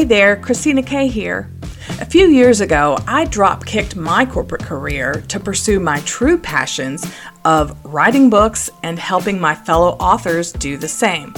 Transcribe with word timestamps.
Hey 0.00 0.06
there, 0.06 0.36
Christina 0.36 0.82
Kay 0.82 1.08
here. 1.08 1.50
A 2.00 2.06
few 2.06 2.28
years 2.28 2.62
ago, 2.62 2.96
I 3.06 3.26
drop 3.26 3.66
kicked 3.66 3.96
my 3.96 4.24
corporate 4.24 4.62
career 4.62 5.22
to 5.28 5.38
pursue 5.38 5.78
my 5.78 6.00
true 6.06 6.38
passions 6.38 7.04
of 7.44 7.76
writing 7.84 8.30
books 8.30 8.70
and 8.82 8.98
helping 8.98 9.38
my 9.38 9.54
fellow 9.54 9.98
authors 10.00 10.52
do 10.52 10.78
the 10.78 10.88
same. 10.88 11.34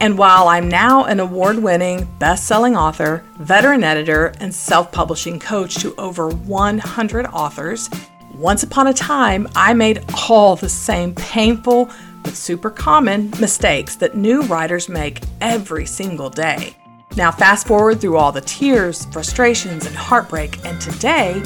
And 0.00 0.16
while 0.16 0.48
I'm 0.48 0.70
now 0.70 1.04
an 1.04 1.20
award 1.20 1.58
winning, 1.58 2.08
best 2.18 2.46
selling 2.46 2.78
author, 2.78 3.22
veteran 3.40 3.84
editor, 3.84 4.32
and 4.40 4.54
self 4.54 4.90
publishing 4.90 5.38
coach 5.38 5.74
to 5.82 5.94
over 5.96 6.30
100 6.30 7.26
authors, 7.26 7.90
once 8.34 8.62
upon 8.62 8.86
a 8.86 8.94
time 8.94 9.46
I 9.54 9.74
made 9.74 10.02
all 10.30 10.56
the 10.56 10.70
same 10.70 11.14
painful 11.14 11.90
but 12.22 12.36
super 12.36 12.70
common 12.70 13.28
mistakes 13.38 13.96
that 13.96 14.16
new 14.16 14.40
writers 14.44 14.88
make 14.88 15.20
every 15.42 15.84
single 15.84 16.30
day. 16.30 16.74
Now, 17.14 17.30
fast 17.30 17.66
forward 17.66 18.00
through 18.00 18.16
all 18.16 18.32
the 18.32 18.40
tears, 18.40 19.04
frustrations, 19.06 19.84
and 19.86 19.94
heartbreak, 19.94 20.64
and 20.64 20.80
today 20.80 21.42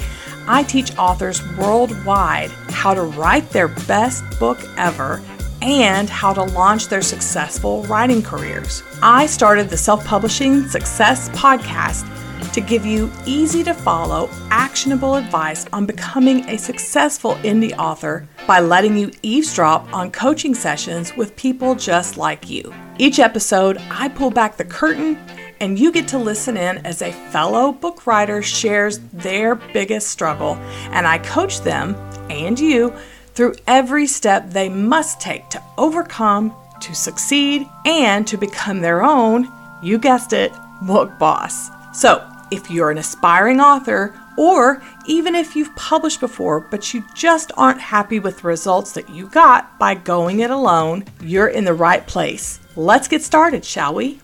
I 0.47 0.63
teach 0.63 0.97
authors 0.97 1.41
worldwide 1.57 2.51
how 2.69 2.93
to 2.93 3.03
write 3.03 3.49
their 3.49 3.67
best 3.67 4.23
book 4.39 4.59
ever 4.77 5.21
and 5.61 6.09
how 6.09 6.33
to 6.33 6.43
launch 6.43 6.87
their 6.87 7.01
successful 7.01 7.83
writing 7.83 8.21
careers. 8.21 8.81
I 9.01 9.25
started 9.25 9.69
the 9.69 9.75
Self 9.75 10.05
Publishing 10.05 10.67
Success 10.69 11.27
Podcast 11.29 12.05
to 12.53 12.61
give 12.61 12.85
you 12.85 13.11
easy 13.25 13.63
to 13.63 13.73
follow, 13.73 14.29
actionable 14.49 15.15
advice 15.15 15.65
on 15.73 15.85
becoming 15.85 16.47
a 16.47 16.57
successful 16.57 17.33
indie 17.43 17.77
author 17.77 18.25
by 18.47 18.61
letting 18.61 18.97
you 18.97 19.11
eavesdrop 19.21 19.91
on 19.93 20.11
coaching 20.11 20.55
sessions 20.55 21.15
with 21.17 21.35
people 21.35 21.75
just 21.75 22.15
like 22.15 22.49
you. 22.49 22.73
Each 22.99 23.19
episode, 23.19 23.77
I 23.89 24.07
pull 24.07 24.31
back 24.31 24.55
the 24.55 24.65
curtain 24.65 25.17
and 25.59 25.77
you 25.77 25.91
get 25.91 26.07
to 26.09 26.17
listen 26.17 26.57
in 26.57 26.77
as 26.85 27.01
a 27.01 27.11
fellow 27.11 27.71
book 27.71 28.07
writer 28.07 28.41
shares 28.41 28.99
their 29.13 29.55
biggest 29.55 30.09
struggle, 30.09 30.55
and 30.91 31.07
I 31.07 31.17
coach 31.19 31.61
them 31.61 31.95
and 32.29 32.59
you 32.59 32.93
through 33.33 33.55
every 33.67 34.07
step 34.07 34.49
they 34.49 34.69
must 34.69 35.21
take 35.21 35.49
to 35.49 35.63
overcome, 35.77 36.53
to 36.81 36.95
succeed, 36.95 37.67
and 37.85 38.25
to 38.27 38.37
become 38.37 38.81
their 38.81 39.03
own, 39.03 39.47
you 39.81 39.97
guessed 39.97 40.33
it, 40.33 40.51
book 40.81 41.17
boss. 41.19 41.69
So, 41.93 42.27
if 42.51 42.71
you're 42.71 42.91
an 42.91 42.97
aspiring 42.97 43.59
author, 43.59 44.19
or 44.37 44.81
even 45.05 45.35
if 45.35 45.55
you've 45.55 45.75
published 45.75 46.19
before 46.19 46.59
but 46.59 46.93
you 46.93 47.03
just 47.13 47.51
aren't 47.57 47.81
happy 47.81 48.19
with 48.19 48.41
the 48.41 48.47
results 48.47 48.91
that 48.93 49.09
you 49.09 49.27
got 49.27 49.77
by 49.79 49.95
going 49.95 50.39
it 50.39 50.51
alone, 50.51 51.03
you're 51.21 51.47
in 51.47 51.65
the 51.65 51.73
right 51.73 52.05
place. 52.07 52.59
Let's 52.75 53.07
get 53.07 53.23
started, 53.23 53.65
shall 53.65 53.93
we? 53.93 54.19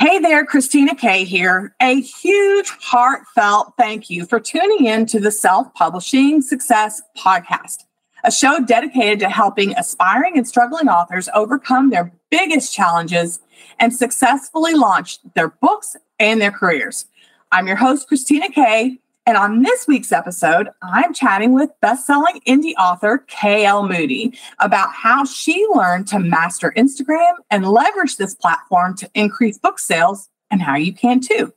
Hey 0.00 0.18
there, 0.18 0.46
Christina 0.46 0.94
Kay 0.94 1.24
here. 1.24 1.74
A 1.82 2.00
huge 2.00 2.70
heartfelt 2.80 3.74
thank 3.76 4.08
you 4.08 4.24
for 4.24 4.40
tuning 4.40 4.86
in 4.86 5.04
to 5.04 5.20
the 5.20 5.30
Self 5.30 5.74
Publishing 5.74 6.40
Success 6.40 7.02
Podcast, 7.18 7.84
a 8.24 8.32
show 8.32 8.60
dedicated 8.60 9.18
to 9.18 9.28
helping 9.28 9.76
aspiring 9.76 10.38
and 10.38 10.48
struggling 10.48 10.88
authors 10.88 11.28
overcome 11.34 11.90
their 11.90 12.14
biggest 12.30 12.72
challenges 12.72 13.40
and 13.78 13.94
successfully 13.94 14.72
launch 14.72 15.18
their 15.34 15.48
books 15.48 15.94
and 16.18 16.40
their 16.40 16.50
careers. 16.50 17.04
I'm 17.52 17.66
your 17.66 17.76
host, 17.76 18.08
Christina 18.08 18.48
Kay, 18.48 19.00
and 19.30 19.36
on 19.36 19.62
this 19.62 19.86
week's 19.86 20.10
episode, 20.10 20.70
I'm 20.82 21.14
chatting 21.14 21.52
with 21.52 21.70
best-selling 21.80 22.40
indie 22.48 22.74
author 22.76 23.24
KL 23.28 23.88
Moody 23.88 24.36
about 24.58 24.92
how 24.92 25.24
she 25.24 25.64
learned 25.72 26.08
to 26.08 26.18
master 26.18 26.72
Instagram 26.76 27.34
and 27.48 27.64
leverage 27.64 28.16
this 28.16 28.34
platform 28.34 28.96
to 28.96 29.08
increase 29.14 29.56
book 29.56 29.78
sales 29.78 30.28
and 30.50 30.60
how 30.60 30.74
you 30.74 30.92
can 30.92 31.20
too. 31.20 31.54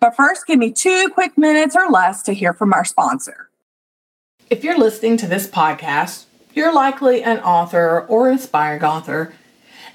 But 0.00 0.16
first, 0.16 0.48
give 0.48 0.58
me 0.58 0.72
two 0.72 1.08
quick 1.14 1.38
minutes 1.38 1.76
or 1.76 1.88
less 1.88 2.20
to 2.24 2.32
hear 2.32 2.52
from 2.52 2.72
our 2.72 2.84
sponsor. 2.84 3.48
If 4.50 4.64
you're 4.64 4.76
listening 4.76 5.16
to 5.18 5.28
this 5.28 5.46
podcast, 5.46 6.24
you're 6.52 6.74
likely 6.74 7.22
an 7.22 7.38
author 7.38 8.06
or 8.08 8.28
aspiring 8.28 8.82
author. 8.82 9.34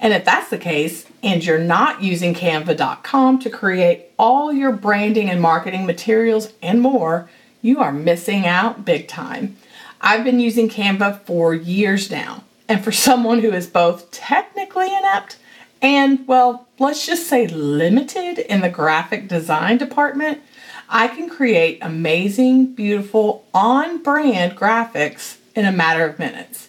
And 0.00 0.14
if 0.14 0.24
that's 0.24 0.48
the 0.48 0.56
case, 0.56 1.04
and 1.22 1.44
you're 1.44 1.58
not 1.58 2.02
using 2.02 2.34
canva.com 2.34 3.38
to 3.40 3.50
create 3.50 4.06
all 4.18 4.52
your 4.52 4.72
branding 4.72 5.28
and 5.28 5.40
marketing 5.40 5.86
materials 5.86 6.52
and 6.62 6.80
more, 6.80 7.28
you 7.62 7.80
are 7.80 7.92
missing 7.92 8.46
out 8.46 8.84
big 8.84 9.06
time. 9.06 9.56
I've 10.00 10.24
been 10.24 10.40
using 10.40 10.68
Canva 10.68 11.20
for 11.20 11.52
years 11.54 12.10
now, 12.10 12.44
and 12.68 12.82
for 12.82 12.92
someone 13.06 13.40
who 13.40 13.52
is 13.52 13.66
both 13.66 14.10
technically 14.10 14.86
inept 14.86 15.36
and, 15.82 16.26
well, 16.26 16.66
let's 16.78 17.06
just 17.06 17.26
say 17.26 17.46
limited 17.46 18.38
in 18.38 18.60
the 18.60 18.68
graphic 18.68 19.28
design 19.28 19.78
department, 19.78 20.40
I 20.88 21.08
can 21.08 21.30
create 21.30 21.78
amazing, 21.80 22.74
beautiful, 22.74 23.46
on 23.54 24.02
brand 24.02 24.58
graphics 24.58 25.38
in 25.54 25.64
a 25.64 25.72
matter 25.72 26.04
of 26.04 26.18
minutes. 26.18 26.68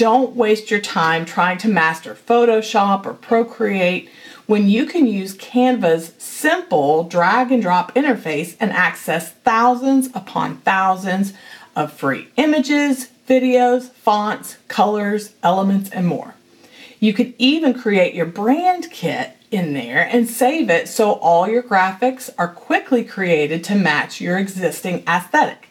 Don't 0.00 0.34
waste 0.34 0.70
your 0.70 0.80
time 0.80 1.26
trying 1.26 1.58
to 1.58 1.68
master 1.68 2.14
Photoshop 2.14 3.04
or 3.04 3.12
Procreate 3.12 4.08
when 4.46 4.66
you 4.66 4.86
can 4.86 5.06
use 5.06 5.34
Canva's 5.34 6.14
simple 6.16 7.04
drag 7.04 7.52
and 7.52 7.60
drop 7.60 7.94
interface 7.94 8.56
and 8.58 8.72
access 8.72 9.32
thousands 9.32 10.06
upon 10.14 10.56
thousands 10.62 11.34
of 11.76 11.92
free 11.92 12.28
images, 12.38 13.10
videos, 13.28 13.90
fonts, 13.90 14.56
colors, 14.68 15.34
elements, 15.42 15.90
and 15.90 16.06
more. 16.06 16.34
You 16.98 17.12
can 17.12 17.34
even 17.36 17.74
create 17.74 18.14
your 18.14 18.24
brand 18.24 18.90
kit 18.90 19.36
in 19.50 19.74
there 19.74 20.08
and 20.10 20.30
save 20.30 20.70
it 20.70 20.88
so 20.88 21.12
all 21.12 21.46
your 21.46 21.62
graphics 21.62 22.30
are 22.38 22.48
quickly 22.48 23.04
created 23.04 23.62
to 23.64 23.74
match 23.74 24.18
your 24.18 24.38
existing 24.38 25.04
aesthetic. 25.06 25.68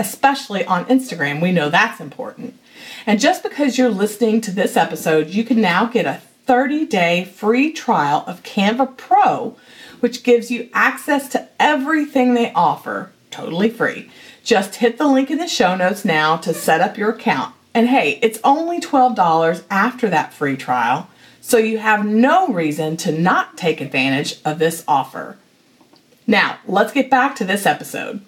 Especially 0.00 0.64
on 0.64 0.84
Instagram, 0.86 1.40
we 1.40 1.52
know 1.52 1.70
that's 1.70 2.00
important. 2.00 2.58
And 3.06 3.20
just 3.20 3.42
because 3.42 3.78
you're 3.78 3.88
listening 3.88 4.40
to 4.42 4.50
this 4.50 4.76
episode, 4.76 5.30
you 5.30 5.44
can 5.44 5.60
now 5.60 5.86
get 5.86 6.06
a 6.06 6.20
30 6.46 6.86
day 6.86 7.24
free 7.24 7.72
trial 7.72 8.24
of 8.26 8.42
Canva 8.42 8.96
Pro, 8.96 9.56
which 10.00 10.22
gives 10.22 10.50
you 10.50 10.68
access 10.72 11.28
to 11.30 11.48
everything 11.58 12.34
they 12.34 12.52
offer 12.52 13.12
totally 13.30 13.70
free. 13.70 14.10
Just 14.44 14.76
hit 14.76 14.98
the 14.98 15.08
link 15.08 15.30
in 15.30 15.38
the 15.38 15.48
show 15.48 15.74
notes 15.74 16.04
now 16.04 16.36
to 16.36 16.54
set 16.54 16.80
up 16.80 16.98
your 16.98 17.10
account. 17.10 17.54
And 17.74 17.88
hey, 17.88 18.18
it's 18.22 18.38
only 18.44 18.80
$12 18.80 19.64
after 19.70 20.08
that 20.10 20.34
free 20.34 20.56
trial, 20.56 21.08
so 21.40 21.56
you 21.56 21.78
have 21.78 22.04
no 22.04 22.48
reason 22.48 22.96
to 22.98 23.12
not 23.12 23.56
take 23.56 23.80
advantage 23.80 24.38
of 24.44 24.58
this 24.58 24.84
offer. 24.86 25.38
Now, 26.26 26.58
let's 26.66 26.92
get 26.92 27.10
back 27.10 27.34
to 27.36 27.44
this 27.44 27.64
episode. 27.66 28.20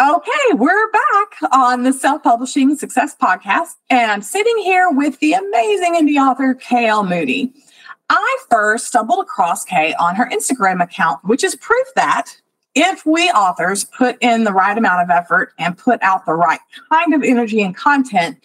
Okay, 0.00 0.54
we're 0.54 0.92
back 0.92 1.50
on 1.50 1.82
the 1.82 1.92
Self 1.92 2.22
Publishing 2.22 2.76
Success 2.76 3.16
Podcast, 3.20 3.74
and 3.90 4.12
I'm 4.12 4.22
sitting 4.22 4.56
here 4.58 4.88
with 4.92 5.18
the 5.18 5.32
amazing 5.32 5.96
indie 5.96 6.24
author 6.24 6.54
KL 6.54 7.08
Moody. 7.08 7.52
I 8.08 8.38
first 8.48 8.86
stumbled 8.86 9.18
across 9.18 9.64
Kay 9.64 9.94
on 9.98 10.14
her 10.14 10.30
Instagram 10.30 10.80
account, 10.80 11.24
which 11.24 11.42
is 11.42 11.56
proof 11.56 11.88
that 11.96 12.30
if 12.76 13.04
we 13.06 13.28
authors 13.30 13.86
put 13.86 14.16
in 14.20 14.44
the 14.44 14.52
right 14.52 14.78
amount 14.78 15.02
of 15.02 15.10
effort 15.10 15.52
and 15.58 15.76
put 15.76 16.00
out 16.00 16.26
the 16.26 16.34
right 16.34 16.60
kind 16.92 17.12
of 17.12 17.24
energy 17.24 17.60
and 17.60 17.74
content, 17.74 18.38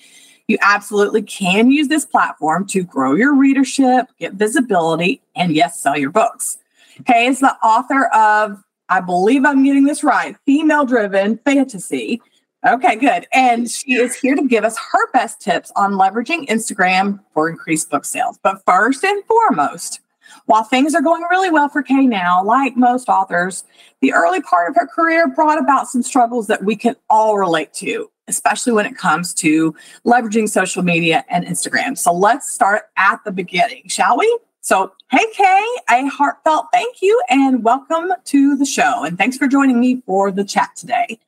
you 0.48 0.58
absolutely 0.64 1.22
can 1.22 1.70
use 1.70 1.88
this 1.88 2.04
platform 2.04 2.66
to 2.70 2.84
grow 2.84 3.14
your 3.14 3.36
readership, 3.36 4.08
get 4.20 4.34
visibility, 4.34 5.22
and 5.36 5.54
yes, 5.54 5.80
sell 5.80 6.00
your 6.00 6.10
books. 6.10 6.58
Kay 7.06 7.28
is 7.28 7.42
the 7.42 7.56
author 7.64 8.08
of 8.08 8.64
I 8.90 9.02
believe 9.02 9.46
I'm 9.46 9.64
getting 9.64 9.86
this 9.86 10.04
right, 10.04 10.36
female 10.46 10.86
driven 10.86 11.38
fantasy. 11.46 12.22
Okay, 12.66 12.96
good. 12.96 13.28
And 13.34 13.70
she 13.70 13.96
is 13.96 14.16
here 14.16 14.36
to 14.36 14.48
give 14.48 14.64
us 14.64 14.78
her 14.78 15.12
best 15.12 15.42
tips 15.42 15.72
on 15.76 15.94
leveraging 15.94 16.48
Instagram 16.48 17.20
for 17.34 17.50
increased 17.50 17.90
book 17.90 18.06
sales. 18.06 18.40
But 18.42 18.64
first 18.66 19.04
and 19.04 19.24
foremost, 19.26 20.00
while 20.46 20.64
things 20.64 20.96
are 20.96 21.02
going 21.02 21.24
really 21.30 21.50
well 21.50 21.68
for 21.68 21.84
Kay 21.84 22.06
now, 22.08 22.44
like 22.44 22.78
most 22.78 23.10
authors, 23.10 23.66
the 24.02 24.14
early 24.14 24.42
part 24.42 24.70
of 24.70 24.76
her 24.76 24.88
career 24.88 25.28
brought 25.28 25.60
about 25.60 25.88
some 25.88 26.04
struggles 26.04 26.48
that 26.48 26.64
we 26.64 26.76
can 26.76 26.96
all 27.10 27.38
relate 27.38 27.74
to, 27.74 28.10
especially 28.28 28.74
when 28.74 28.86
it 28.86 28.98
comes 28.98 29.34
to 29.36 29.76
leveraging 30.06 30.48
social 30.48 30.84
media 30.84 31.26
and 31.30 31.46
Instagram. 31.46 31.98
So 31.98 32.14
let's 32.14 32.52
start 32.52 32.84
at 32.98 33.24
the 33.26 33.32
beginning, 33.32 33.84
shall 33.88 34.18
we? 34.18 34.40
So, 34.66 34.94
hey, 35.12 35.26
Kay, 35.34 35.66
a 35.90 36.06
heartfelt 36.08 36.68
thank 36.72 37.02
you 37.02 37.22
and 37.30 37.66
welcome 37.66 38.14
to 38.24 38.56
the 38.56 38.64
show. 38.66 39.04
And 39.04 39.18
thanks 39.18 39.36
for 39.36 39.46
joining 39.46 39.78
me 39.78 40.02
for 40.06 40.32
the 40.32 40.46
chat 40.46 40.70
today. 40.78 41.20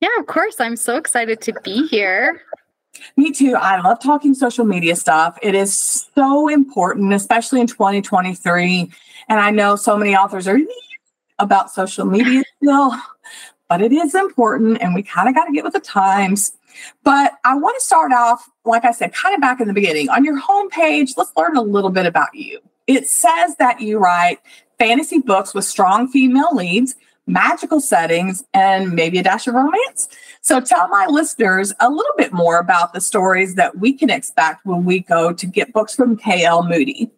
Yeah, 0.00 0.10
of 0.20 0.28
course. 0.28 0.60
I'm 0.60 0.76
so 0.76 0.96
excited 0.96 1.40
to 1.40 1.54
be 1.64 1.88
here. 1.88 2.40
Me 3.16 3.32
too. 3.32 3.56
I 3.56 3.80
love 3.80 4.00
talking 4.00 4.32
social 4.32 4.64
media 4.64 4.94
stuff. 4.94 5.36
It 5.42 5.56
is 5.56 5.74
so 6.14 6.46
important, 6.46 7.12
especially 7.12 7.60
in 7.60 7.66
2023. 7.66 8.92
And 9.28 9.40
I 9.40 9.50
know 9.50 9.74
so 9.74 9.96
many 9.96 10.14
authors 10.14 10.46
are 10.46 10.60
about 11.40 11.72
social 11.72 12.04
media 12.04 12.44
still, 12.62 12.94
but 13.68 13.82
it 13.82 13.90
is 13.90 14.14
important 14.14 14.80
and 14.80 14.94
we 14.94 15.02
kind 15.02 15.28
of 15.28 15.34
got 15.34 15.46
to 15.46 15.52
get 15.52 15.64
with 15.64 15.72
the 15.72 15.80
times. 15.80 16.56
But 17.04 17.34
I 17.44 17.56
want 17.56 17.76
to 17.78 17.84
start 17.84 18.12
off, 18.12 18.48
like 18.64 18.84
I 18.84 18.92
said, 18.92 19.14
kind 19.14 19.34
of 19.34 19.40
back 19.40 19.60
in 19.60 19.68
the 19.68 19.74
beginning. 19.74 20.08
On 20.08 20.24
your 20.24 20.40
homepage, 20.40 21.12
let's 21.16 21.32
learn 21.36 21.56
a 21.56 21.62
little 21.62 21.90
bit 21.90 22.06
about 22.06 22.34
you. 22.34 22.60
it 22.86 23.06
says 23.06 23.56
that 23.56 23.80
you 23.80 23.98
write 23.98 24.40
fantasy 24.78 25.20
books 25.20 25.54
with 25.54 25.64
strong 25.64 26.08
female 26.08 26.54
leads, 26.54 26.96
magical 27.26 27.80
settings, 27.80 28.44
and 28.52 28.92
maybe 28.92 29.18
a 29.18 29.22
dash 29.22 29.46
of 29.46 29.54
romance. 29.54 30.08
So 30.40 30.60
tell 30.60 30.88
my 30.88 31.06
listeners 31.06 31.72
a 31.78 31.88
little 31.88 32.12
bit 32.16 32.32
more 32.32 32.58
about 32.58 32.92
the 32.92 33.00
stories 33.00 33.54
that 33.54 33.78
we 33.78 33.92
can 33.92 34.10
expect 34.10 34.66
when 34.66 34.84
we 34.84 35.00
go 35.00 35.32
to 35.32 35.46
get 35.46 35.72
books 35.72 35.94
from 35.94 36.16
KL 36.16 36.68
Moody. 36.68 37.10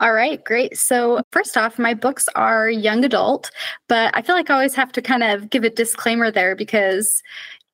All 0.00 0.12
right, 0.12 0.42
great. 0.44 0.76
So, 0.76 1.22
first 1.32 1.56
off, 1.56 1.78
my 1.78 1.94
books 1.94 2.28
are 2.34 2.70
young 2.70 3.04
adult, 3.04 3.50
but 3.88 4.16
I 4.16 4.22
feel 4.22 4.34
like 4.34 4.48
I 4.48 4.54
always 4.54 4.74
have 4.74 4.92
to 4.92 5.02
kind 5.02 5.22
of 5.22 5.50
give 5.50 5.64
a 5.64 5.70
disclaimer 5.70 6.30
there 6.30 6.54
because 6.54 7.22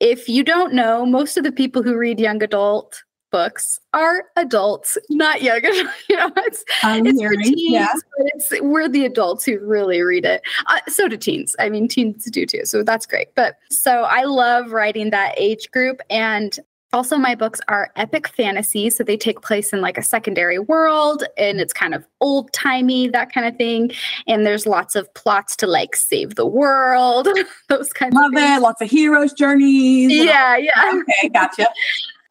if 0.03 0.27
you 0.27 0.43
don't 0.43 0.73
know, 0.73 1.05
most 1.05 1.37
of 1.37 1.45
the 1.45 1.51
people 1.51 1.81
who 1.81 1.97
read 1.97 2.19
young 2.19 2.43
adult 2.43 3.01
books 3.31 3.79
are 3.93 4.25
adults, 4.35 4.97
not 5.09 5.41
young. 5.41 5.63
you 6.09 6.17
know, 6.17 6.29
it's, 6.37 6.65
I'm 6.83 7.07
it's 7.07 7.17
hearing, 7.17 7.41
teens, 7.41 7.71
yeah. 7.71 7.87
but 7.93 8.27
it's 8.35 8.61
we're 8.61 8.89
the 8.89 9.05
adults 9.05 9.45
who 9.45 9.57
really 9.59 10.01
read 10.01 10.25
it. 10.25 10.41
Uh, 10.67 10.79
so 10.89 11.07
do 11.07 11.15
teens. 11.15 11.55
I 11.57 11.69
mean, 11.69 11.87
teens 11.87 12.25
do 12.25 12.45
too. 12.45 12.65
So 12.65 12.83
that's 12.83 13.05
great. 13.05 13.33
But 13.33 13.55
so 13.71 14.03
I 14.03 14.23
love 14.23 14.73
writing 14.73 15.09
that 15.11 15.35
age 15.37 15.71
group, 15.71 16.01
and 16.09 16.59
also, 16.93 17.17
my 17.17 17.35
books 17.35 17.59
are 17.67 17.91
epic 17.95 18.27
fantasy. 18.27 18.89
So 18.89 19.03
they 19.03 19.17
take 19.17 19.41
place 19.41 19.73
in 19.73 19.81
like 19.81 19.97
a 19.97 20.03
secondary 20.03 20.59
world 20.59 21.23
and 21.37 21.59
it's 21.59 21.73
kind 21.73 21.93
of 21.93 22.05
old 22.21 22.53
timey, 22.53 23.09
that 23.09 23.33
kind 23.33 23.45
of 23.47 23.55
thing. 23.57 23.91
And 24.27 24.45
there's 24.45 24.65
lots 24.65 24.95
of 24.95 25.13
plots 25.15 25.55
to 25.57 25.67
like 25.67 25.95
save 25.95 26.35
the 26.35 26.45
world, 26.45 27.27
those 27.69 27.91
kinds 27.91 28.13
Love 28.15 28.31
of 28.31 28.35
things. 28.39 28.57
it. 28.59 28.61
Lots 28.61 28.81
of 28.81 28.89
heroes' 28.89 29.33
journeys. 29.33 30.11
Yeah, 30.13 30.55
yeah. 30.57 30.71
Okay, 30.93 31.29
gotcha. 31.33 31.67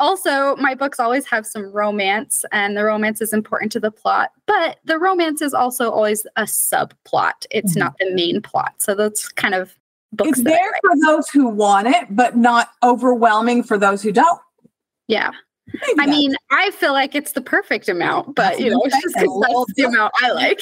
Also, 0.00 0.56
my 0.56 0.74
books 0.74 0.98
always 0.98 1.26
have 1.26 1.46
some 1.46 1.70
romance, 1.72 2.44
and 2.50 2.76
the 2.76 2.82
romance 2.84 3.20
is 3.20 3.32
important 3.32 3.70
to 3.70 3.78
the 3.78 3.90
plot, 3.90 4.30
but 4.46 4.78
the 4.84 4.98
romance 4.98 5.40
is 5.40 5.54
also 5.54 5.90
always 5.90 6.26
a 6.36 6.42
subplot. 6.42 7.46
It's 7.52 7.74
Mhm. 7.74 7.78
not 7.78 7.98
the 7.98 8.10
main 8.12 8.40
plot. 8.42 8.74
So 8.78 8.94
that's 8.96 9.28
kind 9.28 9.54
of 9.54 9.72
books. 10.12 10.30
It's 10.40 10.42
there 10.42 10.72
for 10.80 10.90
those 11.06 11.28
who 11.28 11.46
want 11.46 11.86
it, 11.86 12.06
but 12.10 12.36
not 12.36 12.70
overwhelming 12.82 13.62
for 13.62 13.78
those 13.78 14.02
who 14.02 14.10
don't. 14.10 14.40
Yeah. 15.12 15.30
I 15.98 16.06
mean, 16.06 16.34
I 16.50 16.70
feel 16.72 16.92
like 16.92 17.14
it's 17.14 17.32
the 17.32 17.40
perfect 17.40 17.88
amount, 17.88 18.34
but 18.34 18.58
you 18.58 18.70
know, 18.70 18.80
it's 18.84 19.00
just 19.00 19.14
because 19.14 19.44
that's 19.46 19.74
the 19.74 19.84
amount 19.84 20.12
I 20.20 20.32
like. 20.32 20.60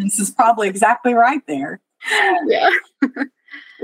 This 0.00 0.18
is 0.18 0.30
probably 0.30 0.68
exactly 0.68 1.12
right 1.14 1.42
there. 1.46 1.80
yeah. 2.46 2.70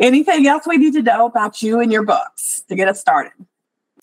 Anything 0.00 0.46
else 0.46 0.66
we 0.66 0.76
need 0.76 0.92
to 0.94 1.02
know 1.02 1.26
about 1.26 1.60
you 1.62 1.80
and 1.80 1.90
your 1.90 2.04
books 2.04 2.62
to 2.68 2.76
get 2.76 2.88
us 2.88 3.00
started? 3.00 3.32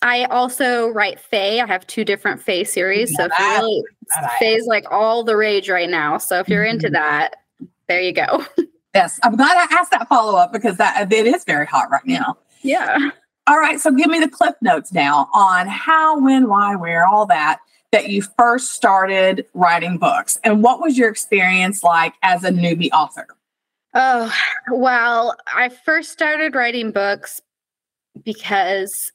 I 0.02 0.24
also 0.24 0.88
write 0.88 1.18
Fae. 1.18 1.58
I 1.60 1.66
have 1.66 1.86
two 1.86 2.04
different 2.04 2.42
Fae 2.42 2.64
series. 2.64 3.16
So 3.16 3.24
if 3.24 3.32
you 3.38 3.44
really 3.46 3.84
I- 4.14 4.60
like 4.66 4.84
all 4.90 5.24
the 5.24 5.36
rage 5.36 5.70
right 5.70 5.88
now. 5.88 6.18
So 6.18 6.38
if 6.38 6.48
you're 6.48 6.64
into 6.64 6.88
Mhm. 6.88 6.92
that, 6.92 7.36
there 7.88 8.00
you 8.00 8.12
go. 8.12 8.44
Yes, 8.94 9.20
I'm 9.22 9.36
glad 9.36 9.54
I 9.58 9.74
asked 9.74 9.90
that 9.90 10.08
follow 10.08 10.38
up 10.38 10.54
because 10.54 10.78
that 10.78 11.12
it 11.12 11.26
is 11.26 11.44
very 11.44 11.66
hot 11.66 11.90
right 11.90 12.06
now. 12.06 12.38
Yeah. 12.62 13.10
All 13.48 13.58
right, 13.58 13.80
so 13.80 13.92
give 13.92 14.08
me 14.08 14.18
the 14.18 14.28
clip 14.28 14.56
notes 14.60 14.92
now 14.92 15.28
on 15.32 15.68
how, 15.68 16.20
when, 16.20 16.48
why, 16.48 16.74
where, 16.74 17.06
all 17.06 17.26
that 17.26 17.60
that 17.92 18.08
you 18.08 18.22
first 18.36 18.72
started 18.72 19.46
writing 19.54 19.98
books, 19.98 20.38
and 20.42 20.62
what 20.62 20.80
was 20.80 20.98
your 20.98 21.08
experience 21.08 21.82
like 21.82 22.14
as 22.22 22.42
a 22.44 22.50
newbie 22.50 22.90
author? 22.92 23.26
Oh, 23.94 24.34
well, 24.70 25.36
I 25.54 25.68
first 25.68 26.10
started 26.10 26.54
writing 26.54 26.90
books 26.90 27.40
because 28.24 29.12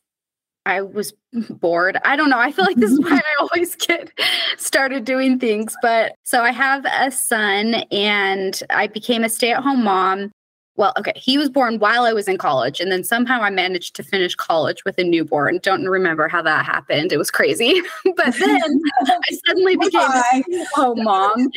I 0.66 0.82
was 0.82 1.14
bored. 1.50 1.98
I 2.06 2.16
don't 2.16 2.30
know. 2.30 2.40
I 2.40 2.52
feel 2.52 2.66
like 2.66 2.78
this 2.78 2.92
is 2.92 3.00
why 3.00 3.18
I 3.18 3.22
always 3.40 3.76
get 3.76 4.12
started 4.58 5.06
doing 5.06 5.40
things. 5.40 5.76
But 5.82 6.14
so 6.24 6.42
I 6.42 6.52
have 6.52 6.86
a 6.86 7.12
son 7.12 7.76
and 7.92 8.62
I 8.70 8.88
became 8.88 9.24
a 9.24 9.30
stay 9.30 9.52
at 9.52 9.64
home 9.64 9.84
mom. 9.84 10.32
Well, 10.78 10.94
okay, 10.98 11.14
he 11.16 11.38
was 11.38 11.50
born 11.50 11.80
while 11.80 12.04
I 12.04 12.14
was 12.14 12.28
in 12.28 12.38
college, 12.38 12.80
and 12.80 12.92
then 12.92 13.04
somehow 13.04 13.42
I 13.42 13.50
managed 13.50 13.96
to 13.98 14.04
finish 14.04 14.36
college 14.36 14.86
with 14.86 14.98
a 14.98 15.04
newborn. 15.04 15.60
Don't 15.62 15.86
remember 15.86 16.28
how 16.30 16.42
that 16.44 16.66
happened. 16.66 17.12
It 17.12 17.18
was 17.18 17.30
crazy. 17.30 17.82
but 18.16 18.34
then 18.40 18.82
I 19.06 19.38
suddenly 19.46 19.76
became 19.78 20.02
a 20.02 20.66
home 20.74 21.04
mom. 21.04 21.50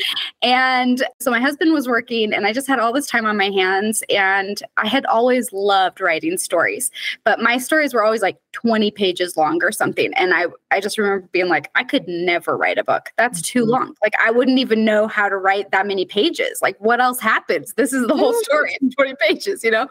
And 0.42 1.04
so 1.20 1.30
my 1.30 1.40
husband 1.40 1.72
was 1.72 1.86
working, 1.86 2.32
and 2.32 2.46
I 2.46 2.52
just 2.52 2.66
had 2.66 2.80
all 2.80 2.92
this 2.92 3.06
time 3.06 3.24
on 3.24 3.36
my 3.36 3.50
hands. 3.50 4.02
And 4.10 4.60
I 4.76 4.88
had 4.88 5.06
always 5.06 5.52
loved 5.52 6.00
writing 6.00 6.36
stories, 6.36 6.90
but 7.24 7.40
my 7.40 7.56
stories 7.58 7.94
were 7.94 8.04
always 8.04 8.22
like 8.22 8.36
20 8.54 8.90
pages 8.92 9.36
long 9.36 9.62
or 9.62 9.70
something. 9.70 10.14
And 10.14 10.32
I, 10.32 10.46
I 10.70 10.80
just 10.80 10.96
remember 10.96 11.28
being 11.32 11.48
like, 11.48 11.70
I 11.74 11.84
could 11.84 12.08
never 12.08 12.56
write 12.56 12.78
a 12.78 12.84
book. 12.84 13.10
That's 13.18 13.42
too 13.42 13.64
Mhm. 13.66 13.68
long. 13.68 13.94
Like, 14.02 14.14
I 14.18 14.30
wouldn't 14.30 14.58
even 14.58 14.84
know 14.84 15.06
how 15.06 15.28
to 15.28 15.36
write 15.36 15.70
that 15.72 15.86
many 15.86 16.04
pages. 16.06 16.60
Like, 16.62 16.76
what 16.78 17.00
else 17.00 17.20
happens? 17.20 17.74
This 17.74 17.92
is 17.92 18.06
the 18.06 18.16
whole 18.16 18.32
story 18.44 18.76
in 18.80 18.90
20 18.90 19.14
pages, 19.20 19.62
you 19.62 19.70
know? 19.70 19.88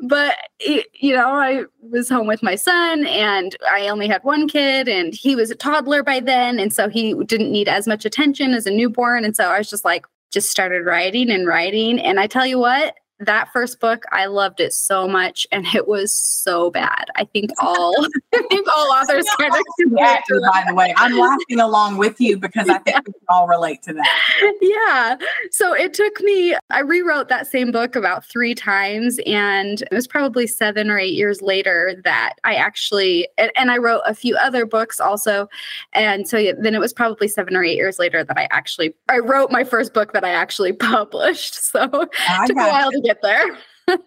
But, 0.00 0.36
you 0.60 1.14
know, 1.14 1.28
I 1.28 1.64
was 1.82 2.08
home 2.08 2.26
with 2.26 2.42
my 2.42 2.54
son, 2.54 3.06
and 3.06 3.56
I 3.70 3.88
only 3.88 4.08
had 4.08 4.22
one 4.24 4.48
kid, 4.48 4.88
and 4.88 5.14
he 5.14 5.36
was 5.36 5.50
a 5.50 5.54
toddler 5.54 6.02
by 6.02 6.20
then. 6.20 6.58
And 6.58 6.72
so 6.72 6.88
he 6.88 7.14
didn't 7.24 7.50
need 7.52 7.68
as 7.68 7.86
much 7.86 8.04
attention 8.04 8.54
as 8.54 8.64
a 8.66 8.70
newborn. 8.70 9.24
And 9.24 9.34
so 9.36 9.44
I 9.50 9.58
was 9.58 9.68
just 9.68 9.84
like, 9.84 10.06
just 10.30 10.50
started 10.50 10.84
writing 10.84 11.30
and 11.30 11.46
writing. 11.46 11.98
And 11.98 12.20
I 12.20 12.26
tell 12.26 12.46
you 12.46 12.58
what, 12.58 12.94
that 13.20 13.52
first 13.52 13.80
book, 13.80 14.04
I 14.12 14.26
loved 14.26 14.60
it 14.60 14.72
so 14.72 15.08
much, 15.08 15.46
and 15.50 15.66
it 15.74 15.88
was 15.88 16.12
so 16.12 16.70
bad. 16.70 17.06
I 17.16 17.24
think 17.24 17.50
all, 17.58 17.94
I 18.34 18.42
think 18.48 18.68
all 18.68 18.92
authors 18.92 19.26
kind 19.38 19.52
of 19.52 19.60
Yeah, 19.98 20.20
by 20.28 20.64
the 20.66 20.74
way, 20.74 20.94
I'm 20.96 21.16
laughing 21.16 21.60
along 21.60 21.96
with 21.96 22.20
you 22.20 22.38
because 22.38 22.68
I 22.68 22.78
think 22.78 22.98
we 23.06 23.12
can 23.12 23.22
all 23.28 23.48
relate 23.48 23.82
to 23.84 23.92
that. 23.94 24.54
yeah. 24.60 25.16
So 25.50 25.72
it 25.72 25.94
took 25.94 26.20
me, 26.20 26.56
I 26.70 26.80
rewrote 26.80 27.28
that 27.28 27.46
same 27.46 27.72
book 27.72 27.96
about 27.96 28.24
three 28.24 28.54
times. 28.54 29.18
And 29.26 29.82
it 29.82 29.92
was 29.92 30.06
probably 30.06 30.46
seven 30.46 30.90
or 30.90 30.98
eight 30.98 31.14
years 31.14 31.42
later 31.42 32.00
that 32.04 32.34
I 32.44 32.54
actually, 32.54 33.28
and, 33.38 33.50
and 33.56 33.70
I 33.70 33.78
wrote 33.78 34.02
a 34.04 34.14
few 34.14 34.36
other 34.36 34.66
books 34.66 35.00
also. 35.00 35.48
And 35.92 36.28
so 36.28 36.36
yeah, 36.36 36.52
then 36.58 36.74
it 36.74 36.80
was 36.80 36.92
probably 36.92 37.28
seven 37.28 37.56
or 37.56 37.64
eight 37.64 37.76
years 37.76 37.98
later 37.98 38.22
that 38.24 38.38
I 38.38 38.46
actually, 38.50 38.94
I 39.08 39.18
wrote 39.18 39.50
my 39.50 39.64
first 39.64 39.94
book 39.94 40.12
that 40.12 40.24
I 40.24 40.30
actually 40.30 40.72
published. 40.72 41.56
So 41.68 41.82
it 41.82 42.10
I 42.28 42.46
took 42.46 42.56
a 42.56 42.68
while 42.68 42.90
to 42.90 43.00
get 43.08 43.22
there. 43.22 43.44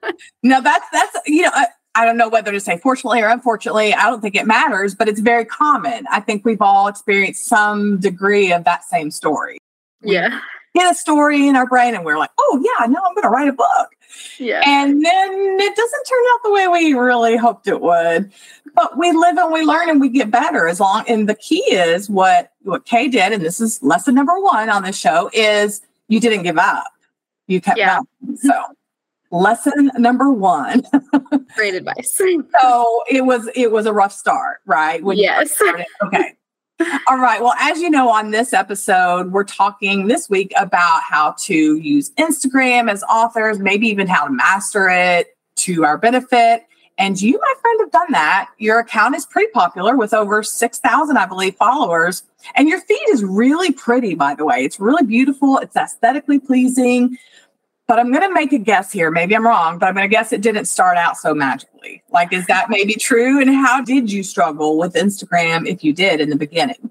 No, 0.44 0.62
that's 0.62 0.86
that's 0.92 1.18
you 1.26 1.42
know 1.42 1.50
I, 1.54 1.66
I 1.96 2.06
don't 2.06 2.16
know 2.18 2.30
whether 2.30 2.52
to 2.52 2.60
say 2.60 2.78
fortunately 2.78 3.20
or 3.22 3.30
unfortunately. 3.30 3.96
I 3.96 4.04
don't 4.12 4.22
think 4.22 4.36
it 4.36 4.46
matters, 4.46 4.94
but 4.94 5.08
it's 5.10 5.20
very 5.20 5.44
common. 5.44 6.06
I 6.12 6.20
think 6.20 6.46
we've 6.46 6.62
all 6.62 6.88
experienced 6.88 7.46
some 7.46 8.00
degree 8.00 8.54
of 8.54 8.64
that 8.66 8.84
same 8.84 9.10
story. 9.10 9.58
Yeah. 10.04 10.40
Get 10.76 10.92
a 10.92 10.94
story 10.96 11.48
in 11.48 11.56
our 11.56 11.66
brain, 11.66 11.96
and 11.96 12.06
we're 12.06 12.20
like, 12.20 12.30
"Oh 12.40 12.62
yeah, 12.64 12.86
no, 12.86 13.00
I'm 13.04 13.16
going 13.16 13.24
to 13.24 13.30
write 13.30 13.48
a 13.48 13.54
book," 13.54 13.90
Yeah. 14.38 14.62
and 14.66 15.04
then 15.04 15.32
it 15.60 15.76
doesn't 15.76 16.04
turn 16.06 16.24
out 16.34 16.40
the 16.44 16.52
way 16.52 16.68
we 16.68 16.94
really 16.94 17.36
hoped 17.36 17.68
it 17.68 17.82
would. 17.82 18.32
But 18.76 18.98
we 19.00 19.12
live 19.12 19.38
and 19.38 19.52
we 19.52 19.64
learn 19.64 19.90
and 19.90 20.00
we 20.00 20.10
get 20.10 20.30
better 20.30 20.68
as 20.68 20.80
long. 20.80 21.04
And 21.08 21.28
the 21.28 21.36
key 21.36 21.64
is 21.74 22.08
what 22.08 22.52
what 22.62 22.86
Kay 22.86 23.08
did, 23.08 23.34
and 23.34 23.44
this 23.44 23.60
is 23.60 23.82
lesson 23.82 24.14
number 24.14 24.40
one 24.40 24.70
on 24.70 24.84
this 24.84 24.98
show 24.98 25.32
is 25.34 25.82
you 26.08 26.20
didn't 26.20 26.44
give 26.44 26.60
up. 26.60 26.86
You 27.48 27.60
kept 27.60 27.80
Yeah. 27.80 28.00
going. 28.24 28.38
So 28.38 28.54
lesson 29.32 29.92
number 29.98 30.32
one. 30.32 30.84
Great 31.56 31.76
advice. 31.76 32.16
so 32.62 33.04
it 33.10 33.26
was 33.26 33.50
it 33.56 33.72
was 33.72 33.86
a 33.86 33.94
rough 33.94 34.14
start, 34.14 34.60
right? 34.66 35.04
When 35.04 35.18
Yes. 35.18 35.54
Okay. 36.04 36.36
All 37.08 37.18
right. 37.18 37.42
Well, 37.42 37.54
as 37.60 37.80
you 37.80 37.90
know, 37.90 38.10
on 38.10 38.32
this 38.32 38.54
episode, 38.54 39.32
we're 39.32 39.44
talking 39.44 40.08
this 40.08 40.30
week 40.30 40.52
about 40.58 41.02
how 41.08 41.36
to 41.42 41.78
use 41.78 42.10
Instagram 42.12 42.90
as 42.90 43.04
authors, 43.04 43.60
maybe 43.60 43.88
even 43.88 44.08
how 44.08 44.26
to 44.26 44.32
master 44.32 44.90
it 44.90 45.38
to 45.58 45.86
our 45.86 45.98
benefit. 45.98 46.64
And 46.98 47.20
you, 47.22 47.40
my 47.40 47.54
friend, 47.62 47.80
have 47.82 47.92
done 47.92 48.12
that. 48.12 48.50
Your 48.58 48.80
account 48.80 49.16
is 49.16 49.26
pretty 49.26 49.52
popular 49.52 49.96
with 49.96 50.14
over 50.14 50.44
6,000, 50.44 51.18
I 51.18 51.26
believe, 51.26 51.56
followers. 51.56 52.24
And 52.56 52.68
your 52.68 52.82
feed 52.82 53.06
is 53.10 53.24
really 53.24 53.72
pretty, 53.72 54.16
by 54.16 54.36
the 54.36 54.46
way. 54.46 54.64
It's 54.64 54.80
really 54.80 55.06
beautiful, 55.06 55.58
it's 55.58 55.76
aesthetically 55.76 56.40
pleasing. 56.40 57.18
But 57.88 58.00
I'm 58.00 58.12
going 58.12 58.28
to 58.28 58.34
make 58.34 58.54
a 58.54 58.58
guess 58.58 58.92
here. 58.92 59.12
Maybe 59.12 59.36
I'm 59.36 59.46
wrong, 59.46 59.78
but 59.78 59.88
I'm 59.88 59.96
going 59.96 60.10
to 60.10 60.14
guess 60.14 60.32
it 60.32 60.42
didn't 60.42 60.66
start 60.66 60.98
out 60.98 61.18
so 61.18 61.34
magically. 61.34 62.04
Like, 62.10 62.32
is 62.32 62.46
that 62.48 62.70
maybe 62.70 62.94
true? 62.94 63.42
And 63.42 63.50
how 63.50 63.82
did 63.82 64.10
you 64.10 64.24
struggle 64.24 64.78
with 64.78 64.94
Instagram 64.94 65.68
if 65.68 65.84
you 65.84 65.92
did 65.92 66.22
in 66.22 66.30
the 66.30 66.38
beginning? 66.38 66.90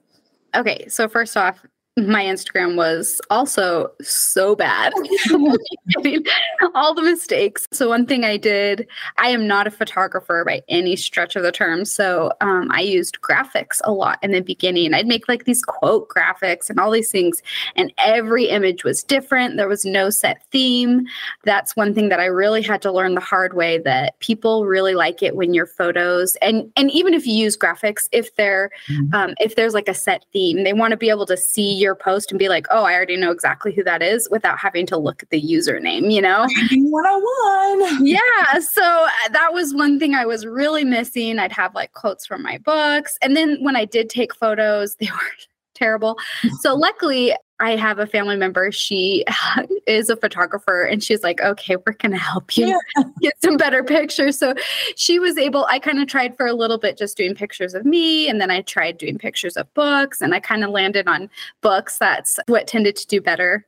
Okay, 0.55 0.87
so 0.89 1.09
first 1.09 1.37
off, 1.37 1.65
my 2.07 2.25
Instagram 2.25 2.77
was 2.77 3.21
also 3.31 3.91
so 4.01 4.55
bad. 4.57 4.93
All 6.75 6.95
the 6.95 7.03
mistakes. 7.03 7.67
So 7.73 7.89
one 7.89 8.07
thing 8.07 8.25
I 8.25 8.37
did, 8.37 8.87
I 9.19 9.29
am 9.29 9.47
not 9.47 9.67
a 9.67 9.71
photographer 9.71 10.45
by 10.45 10.63
any 10.69 10.97
stretch 10.97 11.37
of 11.37 11.43
the 11.43 11.53
term. 11.53 11.85
So 11.85 12.33
um, 12.41 12.71
I 12.71 12.81
used 12.81 13.21
graphics 13.21 13.81
a 13.85 13.93
lot 13.93 14.19
in 14.23 14.31
the 14.33 14.41
beginning. 14.41 14.95
I'd 14.95 15.07
make 15.07 15.29
like 15.29 15.45
these 15.45 15.63
quote 15.63 16.09
graphics 16.09 16.71
and 16.71 16.79
all 16.79 16.91
these 16.91 17.11
things, 17.11 17.43
and 17.77 17.93
every 17.99 18.47
image 18.47 18.85
was 18.85 19.03
different. 19.03 19.57
There 19.57 19.69
was 19.69 19.85
no 19.85 20.11
set 20.11 20.43
theme. 20.51 21.07
That's 21.45 21.77
one 21.77 21.95
thing 21.95 22.09
that 22.11 22.21
I 22.21 22.27
really 22.27 22.63
had 22.63 22.83
to 22.83 22.93
learn 22.93 23.15
the 23.15 23.21
hard 23.21 23.55
way. 23.55 23.79
That 23.79 24.19
people 24.21 24.67
really 24.67 24.95
like 24.95 25.23
it 25.23 25.37
when 25.37 25.55
your 25.55 25.67
photos 25.67 26.37
and 26.43 26.71
and 26.77 26.91
even 26.91 27.15
if 27.15 27.27
you 27.27 27.35
use 27.35 27.57
graphics, 27.57 28.09
if 28.13 28.35
they're 28.37 28.71
Mhm. 28.89 29.15
um, 29.15 29.35
if 29.41 29.57
there's 29.57 29.75
like 29.75 29.89
a 29.89 29.95
set 29.95 30.25
theme, 30.33 30.65
they 30.65 30.73
want 30.73 30.93
to 30.93 30.97
be 30.97 31.11
able 31.11 31.27
to 31.27 31.37
see 31.37 31.73
your 31.75 31.90
your 31.91 31.97
post 31.97 32.31
and 32.31 32.39
be 32.39 32.49
like, 32.49 32.67
oh, 32.71 32.85
I 32.85 32.95
already 32.95 33.17
know 33.17 33.33
exactly 33.33 33.73
who 33.73 33.83
that 33.83 34.01
is 34.01 34.29
without 34.31 34.59
having 34.59 34.87
to 34.87 34.97
look 34.97 35.23
at 35.25 35.31
the 35.31 35.43
username, 35.43 36.13
you 36.13 36.23
know? 36.23 36.47
101. 36.71 38.07
yeah. 38.07 38.61
So 38.61 38.83
uh, 38.85 39.29
that 39.33 39.53
was 39.53 39.75
one 39.75 39.99
thing 39.99 40.15
I 40.15 40.25
was 40.25 40.47
really 40.47 40.85
missing. 40.85 41.41
I'd 41.41 41.53
have 41.53 41.75
like 41.75 41.93
quotes 41.93 42.27
from 42.27 42.43
my 42.43 42.59
books. 42.59 43.19
And 43.23 43.37
then 43.37 43.59
when 43.61 43.75
I 43.75 43.85
did 43.85 44.09
take 44.09 44.35
photos, 44.35 44.95
they 45.01 45.07
were 45.07 45.33
terrible. 45.75 46.17
So 46.61 46.77
luckily, 46.77 47.35
I 47.61 47.77
have 47.77 47.99
a 47.99 48.07
family 48.07 48.37
member. 48.37 48.73
She 48.73 49.25
is 49.87 50.09
a 50.11 50.17
photographer 50.17 50.83
and 50.83 51.03
she's 51.03 51.23
like, 51.23 51.41
okay, 51.41 51.77
we're 51.77 51.93
going 51.93 52.13
to 52.13 52.19
help 52.19 52.57
you 52.57 52.67
yeah. 52.69 53.03
get 53.21 53.35
some 53.43 53.57
better 53.57 53.85
pictures. 53.85 54.39
So 54.39 54.55
she 54.97 55.19
was 55.19 55.37
able, 55.37 55.67
I 55.67 55.79
kind 55.79 56.01
of 56.01 56.09
tried 56.09 56.37
for 56.37 56.47
a 56.47 56.55
little 56.55 56.79
bit 56.79 56.97
just 56.97 57.17
doing 57.17 57.35
pictures 57.35 57.75
of 57.75 57.85
me. 57.85 58.29
And 58.29 58.41
then 58.41 58.51
I 58.51 58.63
tried 58.63 58.99
doing 58.99 59.19
pictures 59.19 59.57
of 59.57 59.73
books 59.75 60.21
and 60.21 60.35
I 60.35 60.41
kind 60.41 60.65
of 60.65 60.71
landed 60.71 61.07
on 61.07 61.29
books. 61.61 61.99
That's 61.99 62.39
what 62.47 62.67
tended 62.67 62.97
to 62.97 63.07
do 63.07 63.21
better 63.21 63.67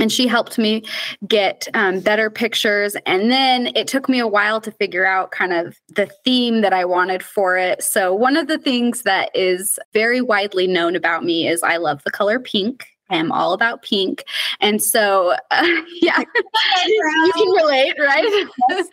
and 0.00 0.12
she 0.12 0.26
helped 0.26 0.58
me 0.58 0.84
get 1.26 1.66
um, 1.74 2.00
better 2.00 2.30
pictures 2.30 2.96
and 3.06 3.30
then 3.30 3.68
it 3.74 3.86
took 3.86 4.08
me 4.08 4.18
a 4.18 4.26
while 4.26 4.60
to 4.60 4.70
figure 4.70 5.04
out 5.04 5.32
kind 5.32 5.52
of 5.52 5.76
the 5.88 6.08
theme 6.24 6.60
that 6.60 6.72
i 6.72 6.84
wanted 6.84 7.22
for 7.22 7.56
it 7.56 7.82
so 7.82 8.14
one 8.14 8.36
of 8.36 8.46
the 8.46 8.58
things 8.58 9.02
that 9.02 9.30
is 9.34 9.78
very 9.92 10.20
widely 10.20 10.66
known 10.66 10.94
about 10.94 11.24
me 11.24 11.48
is 11.48 11.62
i 11.62 11.76
love 11.76 12.00
the 12.04 12.10
color 12.10 12.38
pink 12.38 12.86
I 13.10 13.16
am 13.16 13.32
all 13.32 13.52
about 13.52 13.82
pink. 13.82 14.24
And 14.60 14.82
so, 14.82 15.34
uh, 15.50 15.62
yeah, 16.00 16.18
you 16.86 17.32
can 17.34 17.48
relate, 17.50 17.94
right? 17.98 18.46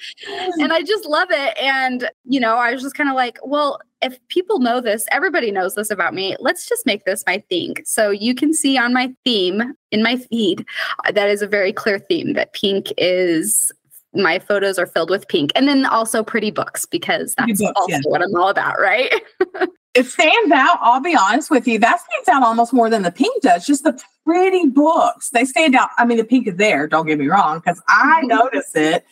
and 0.60 0.74
I 0.74 0.82
just 0.82 1.06
love 1.06 1.30
it. 1.32 1.58
And, 1.58 2.10
you 2.24 2.40
know, 2.40 2.56
I 2.56 2.72
was 2.72 2.82
just 2.82 2.96
kind 2.96 3.10
of 3.10 3.16
like, 3.16 3.38
well, 3.44 3.80
if 4.02 4.20
people 4.28 4.60
know 4.60 4.82
this, 4.82 5.06
everybody 5.12 5.52
knows 5.52 5.76
this 5.76 5.90
about 5.90 6.14
me. 6.14 6.36
Let's 6.40 6.68
just 6.68 6.86
make 6.86 7.06
this 7.06 7.24
my 7.26 7.44
thing. 7.50 7.76
So 7.86 8.10
you 8.10 8.36
can 8.36 8.54
see 8.54 8.78
on 8.78 8.94
my 8.94 9.14
theme 9.24 9.74
in 9.92 10.04
my 10.04 10.18
feed, 10.18 10.66
uh, 11.06 11.12
that 11.12 11.30
is 11.30 11.42
a 11.42 11.48
very 11.48 11.74
clear 11.74 12.00
theme 12.00 12.34
that 12.34 12.54
pink 12.54 12.94
is 12.98 13.72
my 14.14 14.40
photos 14.40 14.80
are 14.80 14.86
filled 14.86 15.10
with 15.10 15.28
pink 15.28 15.52
and 15.56 15.68
then 15.68 15.86
also 15.86 16.24
pretty 16.24 16.50
books 16.50 16.86
because 16.86 17.36
that's 17.36 17.60
books, 17.62 17.74
also 17.76 17.92
yeah. 17.92 18.00
what 18.06 18.22
I'm 18.22 18.34
all 18.36 18.48
about, 18.48 18.80
right? 18.80 19.14
It 19.96 20.06
stands 20.06 20.52
out. 20.52 20.78
I'll 20.82 21.00
be 21.00 21.16
honest 21.16 21.50
with 21.50 21.68
you. 21.68 21.80
That 21.80 22.02
stands 22.02 22.28
out 22.28 22.44
almost 22.44 22.74
more 22.74 22.90
than 22.90 23.04
the 23.04 23.12
pink 23.12 23.42
does. 23.42 23.66
Just 23.66 23.86
the 23.86 24.00
pretty 24.26 24.68
books. 24.68 25.30
They 25.30 25.46
stand 25.46 25.76
out. 25.76 25.90
I 25.98 26.06
mean, 26.06 26.18
the 26.18 26.26
pink 26.26 26.48
is 26.48 26.56
there. 26.58 26.86
Don't 26.88 27.06
get 27.06 27.18
me 27.18 27.28
wrong, 27.28 27.60
because 27.60 27.82
I 27.88 28.20
mm-hmm. 28.20 28.28
notice 28.28 28.76
it. 28.76 29.06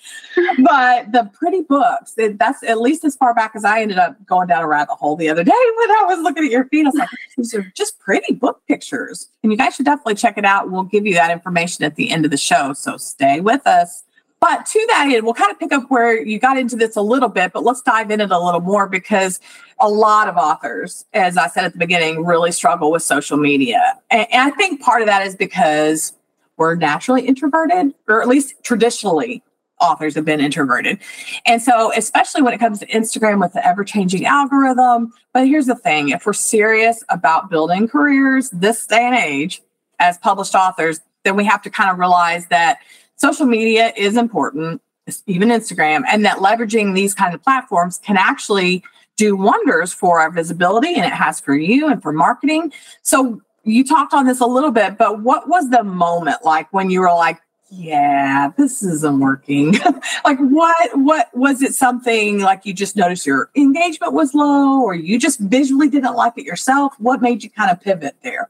But 0.60 1.12
the 1.14 1.32
pretty 1.34 1.62
books, 1.62 2.16
it, 2.18 2.38
that's 2.38 2.64
at 2.64 2.82
least 2.82 3.06
as 3.06 3.16
far 3.16 3.34
back 3.34 3.54
as 3.56 3.64
I 3.64 3.82
ended 3.82 3.98
up 3.98 4.24
going 4.26 4.48
down 4.48 4.62
a 4.62 4.68
rabbit 4.68 4.96
hole 4.96 5.16
the 5.16 5.30
other 5.30 5.44
day 5.46 5.52
when 5.52 5.92
I 5.92 6.04
was 6.08 6.20
looking 6.20 6.44
at 6.44 6.52
your 6.52 6.66
feed. 6.66 6.86
I 6.86 6.90
was 6.90 6.96
like, 6.96 7.10
these 7.38 7.54
are 7.56 7.72
just 7.76 8.00
pretty 8.00 8.34
book 8.34 8.62
pictures. 8.68 9.30
And 9.42 9.52
you 9.52 9.58
guys 9.58 9.76
should 9.76 9.86
definitely 9.86 10.16
check 10.16 10.38
it 10.38 10.46
out. 10.46 10.70
We'll 10.70 10.84
give 10.84 11.06
you 11.06 11.14
that 11.14 11.32
information 11.32 11.86
at 11.86 11.96
the 11.96 12.12
end 12.12 12.26
of 12.26 12.32
the 12.32 12.38
show. 12.38 12.74
So 12.74 12.98
stay 12.98 13.40
with 13.40 13.66
us. 13.66 14.04
But 14.44 14.66
to 14.66 14.86
that 14.90 15.08
end, 15.10 15.24
we'll 15.24 15.36
kind 15.36 15.52
of 15.52 15.58
pick 15.58 15.72
up 15.72 15.90
where 15.90 16.22
you 16.22 16.38
got 16.38 16.58
into 16.58 16.76
this 16.76 16.98
a 16.98 17.02
little 17.02 17.30
bit, 17.30 17.54
but 17.54 17.64
let's 17.64 17.82
dive 17.82 18.12
in 18.12 18.20
it 18.20 18.30
a 18.30 18.38
little 18.38 18.60
more 18.60 18.90
because 18.90 19.40
a 19.80 19.88
lot 19.88 20.28
of 20.28 20.36
authors, 20.36 21.06
as 21.14 21.38
I 21.38 21.48
said 21.48 21.64
at 21.64 21.72
the 21.72 21.80
beginning, 21.80 22.26
really 22.26 22.52
struggle 22.52 22.92
with 22.92 23.04
social 23.04 23.38
media. 23.38 23.98
And, 24.12 24.28
and 24.34 24.42
I 24.42 24.54
think 24.54 24.82
part 24.82 25.02
of 25.02 25.08
that 25.08 25.26
is 25.26 25.34
because 25.34 26.12
we're 26.58 26.76
naturally 26.76 27.26
introverted, 27.26 27.94
or 28.10 28.22
at 28.22 28.28
least 28.28 28.56
traditionally 28.64 29.42
authors 29.80 30.14
have 30.16 30.26
been 30.26 30.42
introverted. 30.42 31.00
And 31.46 31.62
so, 31.62 31.94
especially 31.96 32.42
when 32.42 32.54
it 32.54 32.58
comes 32.58 32.80
to 32.80 32.88
Instagram 32.88 33.40
with 33.40 33.54
the 33.54 33.66
ever 33.66 33.86
changing 33.86 34.26
algorithm. 34.26 35.14
But 35.32 35.48
here's 35.48 35.68
the 35.68 35.76
thing 35.76 36.10
if 36.10 36.26
we're 36.26 36.34
serious 36.34 37.02
about 37.08 37.50
building 37.50 37.88
careers 37.88 38.50
this 38.50 38.86
day 38.88 39.06
and 39.06 39.16
age 39.16 39.62
as 40.00 40.18
published 40.18 40.54
authors, 40.54 41.00
then 41.24 41.38
we 41.38 41.46
have 41.46 41.62
to 41.62 41.70
kind 41.70 41.90
of 41.90 41.98
realize 41.98 42.48
that 42.48 42.80
social 43.24 43.46
media 43.46 43.94
is 43.96 44.18
important, 44.18 44.82
even 45.28 45.48
Instagram, 45.48 46.04
and 46.12 46.26
that 46.26 46.40
leveraging 46.40 46.94
these 46.94 47.14
kind 47.16 47.34
of 47.34 47.42
platforms 47.42 48.02
can 48.04 48.18
actually 48.18 48.84
do 49.16 49.34
wonders 49.38 49.94
for 49.94 50.20
our 50.20 50.30
visibility 50.30 50.94
and 50.94 51.06
it 51.06 51.14
has 51.14 51.40
for 51.40 51.56
you 51.56 51.88
and 51.88 52.02
for 52.02 52.12
marketing. 52.12 52.74
So 53.02 53.42
you 53.64 53.86
talked 53.86 54.14
on 54.14 54.26
this 54.26 54.42
a 54.42 54.46
little 54.46 54.72
bit, 54.72 54.98
but 54.98 55.22
what 55.22 55.48
was 55.48 55.70
the 55.70 55.86
moment 55.86 56.44
like 56.44 56.68
when 56.74 56.90
you 56.90 57.00
were 57.00 57.14
like, 57.14 57.40
yeah, 57.70 58.52
this 58.58 58.84
isn't 58.84 59.20
working. 59.20 59.74
like 60.26 60.38
what 60.40 60.98
what 60.98 61.30
was 61.34 61.62
it 61.62 61.74
something 61.74 62.40
like 62.40 62.66
you 62.66 62.74
just 62.74 62.98
noticed 62.98 63.26
your 63.26 63.50
engagement 63.56 64.12
was 64.12 64.34
low 64.34 64.82
or 64.82 64.94
you 64.94 65.18
just 65.18 65.40
visually 65.40 65.88
didn't 65.90 66.16
like 66.16 66.34
it 66.36 66.44
yourself? 66.44 66.94
What 67.00 67.22
made 67.22 67.42
you 67.42 67.50
kind 67.50 67.72
of 67.72 67.80
pivot 67.80 68.16
there? 68.22 68.50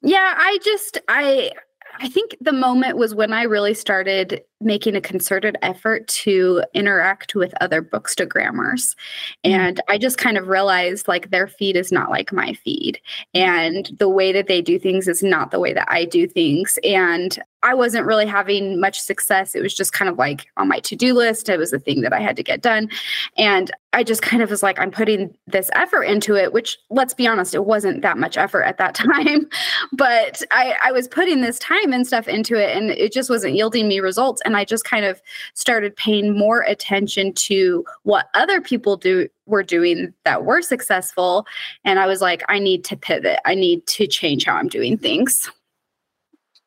Yeah, 0.00 0.34
I 0.36 0.58
just 0.64 0.98
I 1.08 1.52
I 2.00 2.08
think 2.08 2.36
the 2.40 2.52
moment 2.52 2.96
was 2.96 3.14
when 3.14 3.32
I 3.32 3.42
really 3.42 3.74
started 3.74 4.42
making 4.60 4.96
a 4.96 5.00
concerted 5.00 5.56
effort 5.62 6.06
to 6.08 6.62
interact 6.74 7.34
with 7.34 7.54
other 7.60 7.82
bookstagrammers. 7.82 8.94
Mm. 9.44 9.50
And 9.50 9.80
I 9.88 9.98
just 9.98 10.18
kind 10.18 10.36
of 10.36 10.48
realized 10.48 11.08
like 11.08 11.30
their 11.30 11.46
feed 11.46 11.76
is 11.76 11.92
not 11.92 12.10
like 12.10 12.32
my 12.32 12.54
feed. 12.54 13.00
And 13.34 13.90
the 13.98 14.08
way 14.08 14.32
that 14.32 14.46
they 14.46 14.60
do 14.60 14.78
things 14.78 15.06
is 15.06 15.22
not 15.22 15.50
the 15.50 15.60
way 15.60 15.72
that 15.72 15.90
I 15.90 16.04
do 16.04 16.26
things. 16.26 16.78
And 16.82 17.38
I 17.62 17.74
wasn't 17.74 18.06
really 18.06 18.26
having 18.26 18.80
much 18.80 19.00
success. 19.00 19.54
It 19.54 19.62
was 19.62 19.74
just 19.74 19.92
kind 19.92 20.08
of 20.08 20.16
like 20.16 20.46
on 20.56 20.68
my 20.68 20.78
to 20.80 20.94
do 20.94 21.12
list. 21.12 21.48
It 21.48 21.58
was 21.58 21.72
a 21.72 21.78
thing 21.78 22.02
that 22.02 22.12
I 22.12 22.20
had 22.20 22.36
to 22.36 22.42
get 22.42 22.62
done. 22.62 22.88
And 23.36 23.72
I 23.92 24.04
just 24.04 24.22
kind 24.22 24.42
of 24.42 24.50
was 24.50 24.62
like, 24.62 24.78
I'm 24.78 24.92
putting 24.92 25.34
this 25.46 25.70
effort 25.74 26.04
into 26.04 26.36
it, 26.36 26.52
which 26.52 26.78
let's 26.90 27.14
be 27.14 27.26
honest, 27.26 27.54
it 27.54 27.64
wasn't 27.64 28.02
that 28.02 28.18
much 28.18 28.36
effort 28.36 28.62
at 28.62 28.78
that 28.78 28.94
time. 28.94 29.48
but 29.92 30.42
I, 30.50 30.76
I 30.84 30.92
was 30.92 31.08
putting 31.08 31.40
this 31.40 31.58
time 31.58 31.92
and 31.92 32.06
stuff 32.06 32.28
into 32.28 32.54
it, 32.54 32.76
and 32.76 32.90
it 32.90 33.12
just 33.12 33.30
wasn't 33.30 33.54
yielding 33.54 33.88
me 33.88 33.98
results 34.00 34.40
and 34.48 34.56
I 34.56 34.64
just 34.64 34.84
kind 34.84 35.04
of 35.04 35.20
started 35.52 35.94
paying 35.94 36.36
more 36.36 36.62
attention 36.62 37.34
to 37.34 37.84
what 38.04 38.30
other 38.32 38.62
people 38.62 38.96
do 38.96 39.28
were 39.44 39.62
doing 39.62 40.14
that 40.24 40.46
were 40.46 40.62
successful 40.62 41.46
and 41.84 42.00
I 42.00 42.06
was 42.06 42.22
like 42.22 42.42
I 42.48 42.58
need 42.58 42.82
to 42.84 42.96
pivot. 42.96 43.40
I 43.44 43.54
need 43.54 43.86
to 43.88 44.06
change 44.06 44.44
how 44.44 44.54
I'm 44.54 44.68
doing 44.68 44.96
things. 44.96 45.50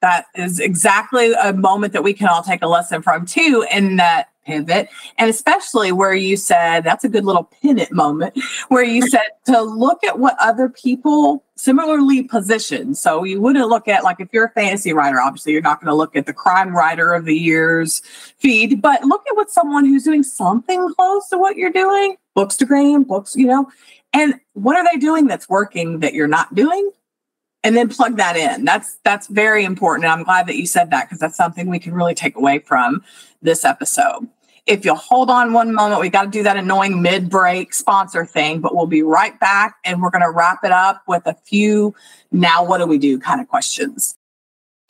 That 0.01 0.27
is 0.35 0.59
exactly 0.59 1.33
a 1.33 1.53
moment 1.53 1.93
that 1.93 2.03
we 2.03 2.13
can 2.13 2.27
all 2.27 2.43
take 2.43 2.61
a 2.61 2.67
lesson 2.67 3.01
from 3.01 3.25
too 3.25 3.65
in 3.71 3.95
that 3.95 4.29
pivot. 4.45 4.89
And 5.17 5.29
especially 5.29 5.91
where 5.91 6.13
you 6.13 6.38
said 6.38 6.81
that's 6.81 7.03
a 7.03 7.10
good 7.10 7.25
little 7.25 7.43
pin 7.43 7.77
it 7.77 7.91
moment 7.91 8.38
where 8.69 8.83
you 8.83 9.07
said 9.07 9.27
to 9.45 9.62
look 9.62 10.03
at 10.03 10.19
what 10.19 10.36
other 10.39 10.69
people 10.69 11.43
similarly 11.55 12.24
positioned 12.24 12.98
so 12.98 13.24
you 13.24 13.39
wouldn't 13.39 13.69
look 13.69 13.88
at 13.88 14.03
like 14.03 14.19
if 14.19 14.29
you're 14.31 14.45
a 14.45 14.51
fantasy 14.51 14.93
writer 14.93 15.21
obviously 15.21 15.51
you're 15.51 15.62
not 15.62 15.79
going 15.79 15.89
to 15.89 15.95
look 15.95 16.15
at 16.15 16.25
the 16.25 16.33
crime 16.33 16.75
writer 16.75 17.13
of 17.13 17.25
the 17.25 17.36
year's 17.36 18.01
feed 18.39 18.81
but 18.81 19.03
look 19.03 19.24
at 19.29 19.36
what 19.36 19.51
someone 19.51 19.86
who's 19.86 20.03
doing 20.03 20.24
something 20.24 20.91
close 20.95 21.27
to 21.27 21.38
what 21.38 21.57
you're 21.57 21.69
doing 21.69 22.15
bookstagram 22.36 23.05
books 23.05 23.36
you 23.36 23.45
know 23.45 23.69
and 24.13 24.33
what 24.53 24.75
are 24.75 24.86
they 24.91 24.98
doing 24.98 25.27
that's 25.27 25.48
working 25.48 26.00
that 26.00 26.15
you're 26.15 26.27
not 26.27 26.53
doing 26.55 26.89
and 27.63 27.75
then 27.75 27.89
plug 27.89 28.18
that 28.18 28.36
in. 28.36 28.65
That's 28.65 28.98
that's 29.03 29.27
very 29.27 29.63
important. 29.63 30.06
And 30.06 30.13
I'm 30.13 30.24
glad 30.24 30.48
that 30.48 30.58
you 30.58 30.65
said 30.65 30.89
that 30.91 31.08
because 31.08 31.20
that's 31.20 31.38
something 31.38 31.70
we 31.70 31.80
can 31.80 31.94
really 31.94 32.15
take 32.15 32.36
away 32.36 32.60
from 32.60 33.03
this 33.41 33.63
episode. 33.63 34.27
If 34.68 34.86
you'll 34.86 34.96
hold 34.96 35.30
on 35.30 35.53
one 35.53 35.74
moment, 35.74 36.01
we 36.01 36.10
got 36.10 36.24
to 36.24 36.30
do 36.30 36.44
that 36.44 36.56
annoying 36.56 37.01
mid 37.01 37.30
break 37.30 37.74
sponsor 37.74 38.25
thing, 38.25 38.62
but 38.62 38.75
we'll 38.75 38.86
be 38.86 39.01
right 39.01 39.39
back 39.39 39.77
and 39.84 40.01
we're 40.01 40.12
going 40.12 40.24
to 40.24 40.30
wrap 40.30 40.63
it 40.63 40.72
up 40.72 41.01
with 41.08 41.25
a 41.25 41.34
few 41.34 41.96
now 42.32 42.63
what 42.63 42.77
do 42.77 42.86
we 42.86 42.98
do 42.98 43.20
kind 43.20 43.41
of 43.41 43.48
questions. 43.48 44.15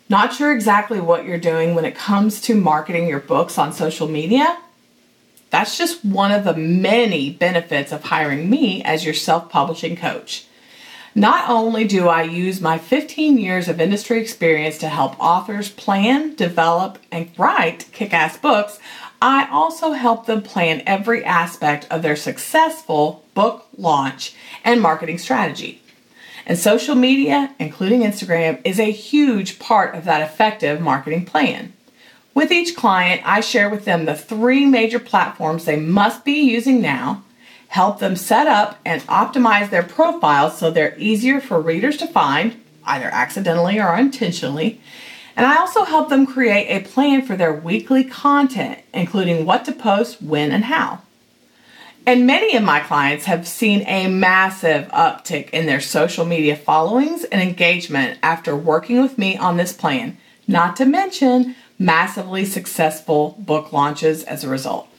Not 0.10 0.34
sure 0.34 0.52
exactly 0.54 1.00
what 1.00 1.24
you're 1.26 1.38
doing 1.38 1.74
when 1.74 1.86
it 1.86 1.96
comes 1.96 2.42
to 2.42 2.56
marketing 2.56 3.08
your 3.08 3.22
books 3.22 3.58
on 3.58 3.72
social 3.72 4.10
media? 4.10 4.58
That's 5.52 5.78
just 5.78 6.04
one 6.04 6.32
of 6.32 6.44
the 6.44 6.54
many 6.54 7.30
benefits 7.32 7.94
of 7.94 8.04
hiring 8.04 8.50
me 8.50 8.84
as 8.84 9.06
your 9.06 9.14
self 9.14 9.50
publishing 9.50 9.96
coach. 9.96 10.46
Not 11.14 11.50
only 11.50 11.84
do 11.84 12.08
I 12.08 12.24
use 12.24 12.62
my 12.62 12.78
15 12.78 13.38
years 13.38 13.68
of 13.68 13.82
industry 13.82 14.22
experience 14.22 14.78
to 14.78 14.88
help 14.88 15.20
authors 15.20 15.70
plan, 15.70 16.36
develop, 16.36 17.00
and 17.12 17.30
write 17.38 17.86
kick 17.92 18.14
ass 18.14 18.38
books, 18.38 18.80
I 19.22 19.50
also 19.52 19.92
help 19.92 20.26
them 20.26 20.42
plan 20.42 20.82
every 20.86 21.24
aspect 21.26 21.86
of 21.92 22.02
their 22.02 22.16
successful 22.16 23.26
book 23.34 23.68
launch 23.78 24.34
and 24.64 24.82
marketing 24.82 25.18
strategy. 25.18 25.82
And 26.46 26.58
social 26.58 26.96
media, 26.96 27.54
including 27.60 28.02
Instagram, 28.02 28.62
is 28.64 28.80
a 28.80 28.90
huge 28.90 29.60
part 29.60 29.94
of 29.94 30.06
that 30.06 30.22
effective 30.22 30.80
marketing 30.80 31.26
plan. 31.26 31.74
With 32.34 32.54
each 32.54 32.76
client, 32.78 33.22
I 33.26 33.42
share 33.42 33.70
with 33.70 33.84
them 33.84 34.06
the 34.06 34.16
three 34.16 34.66
major 34.66 35.00
platforms 35.00 35.66
they 35.66 35.76
must 35.76 36.24
be 36.24 36.40
using 36.40 36.82
now 36.82 37.24
help 37.72 38.00
them 38.00 38.18
set 38.18 38.48
up 38.48 38.78
and 38.86 39.02
optimize 39.04 39.70
their 39.70 39.82
profiles 39.82 40.58
so 40.58 40.70
they're 40.70 40.94
easier 41.00 41.40
for 41.40 41.62
readers 41.62 41.96
to 41.96 42.06
find, 42.06 42.54
either 42.84 43.06
accidentally 43.06 43.80
or 43.80 43.96
intentionally. 43.96 44.82
And 45.38 45.46
I 45.46 45.56
also 45.56 45.86
help 45.86 46.10
them 46.10 46.26
create 46.26 46.68
a 46.68 46.86
plan 46.86 47.22
for 47.22 47.38
their 47.38 47.54
weekly 47.54 48.04
content, 48.04 48.80
including 48.94 49.46
what 49.46 49.64
to 49.66 49.72
post, 49.72 50.22
when, 50.22 50.52
and 50.52 50.66
how. 50.66 51.02
And 52.06 52.28
many 52.28 52.58
of 52.58 52.64
my 52.64 52.82
clients 52.82 53.24
have 53.24 53.48
seen 53.48 53.84
a 53.88 54.10
massive 54.10 54.90
uptick 54.90 55.50
in 55.52 55.66
their 55.66 55.80
social 55.80 56.26
media 56.26 56.58
followings 56.58 57.24
and 57.24 57.42
engagement 57.42 58.20
after 58.22 58.54
working 58.54 59.02
with 59.02 59.18
me 59.18 59.38
on 59.38 59.56
this 59.56 59.72
plan, 59.72 60.18
not 60.46 60.76
to 60.76 60.86
mention 60.86 61.56
massively 61.80 62.44
successful 62.44 63.38
book 63.40 63.72
launches 63.72 64.24
as 64.26 64.44
a 64.44 64.50
result. 64.50 64.90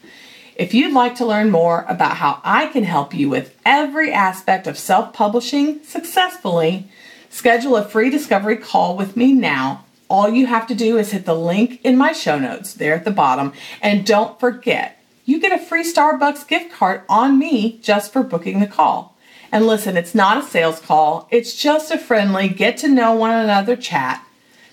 If 0.54 0.74
you'd 0.74 0.92
like 0.92 1.14
to 1.16 1.26
learn 1.26 1.50
more 1.50 1.86
about 1.88 2.18
how 2.18 2.40
I 2.44 2.66
can 2.66 2.84
help 2.84 3.14
you 3.14 3.30
with 3.30 3.58
every 3.64 4.12
aspect 4.12 4.66
of 4.66 4.76
self 4.76 5.14
publishing 5.14 5.82
successfully, 5.82 6.88
schedule 7.30 7.76
a 7.76 7.84
free 7.84 8.10
discovery 8.10 8.58
call 8.58 8.96
with 8.96 9.16
me 9.16 9.32
now. 9.32 9.86
All 10.08 10.28
you 10.28 10.46
have 10.46 10.66
to 10.66 10.74
do 10.74 10.98
is 10.98 11.12
hit 11.12 11.24
the 11.24 11.34
link 11.34 11.80
in 11.82 11.96
my 11.96 12.12
show 12.12 12.38
notes 12.38 12.74
there 12.74 12.94
at 12.94 13.04
the 13.04 13.10
bottom. 13.10 13.54
And 13.80 14.04
don't 14.04 14.38
forget, 14.38 15.02
you 15.24 15.40
get 15.40 15.58
a 15.58 15.64
free 15.64 15.84
Starbucks 15.84 16.46
gift 16.46 16.70
card 16.70 17.02
on 17.08 17.38
me 17.38 17.78
just 17.82 18.12
for 18.12 18.22
booking 18.22 18.60
the 18.60 18.66
call. 18.66 19.16
And 19.50 19.66
listen, 19.66 19.96
it's 19.96 20.14
not 20.14 20.44
a 20.44 20.46
sales 20.46 20.80
call, 20.80 21.28
it's 21.30 21.56
just 21.56 21.90
a 21.90 21.96
friendly 21.96 22.48
get 22.48 22.76
to 22.78 22.88
know 22.88 23.14
one 23.14 23.32
another 23.32 23.74
chat 23.74 24.26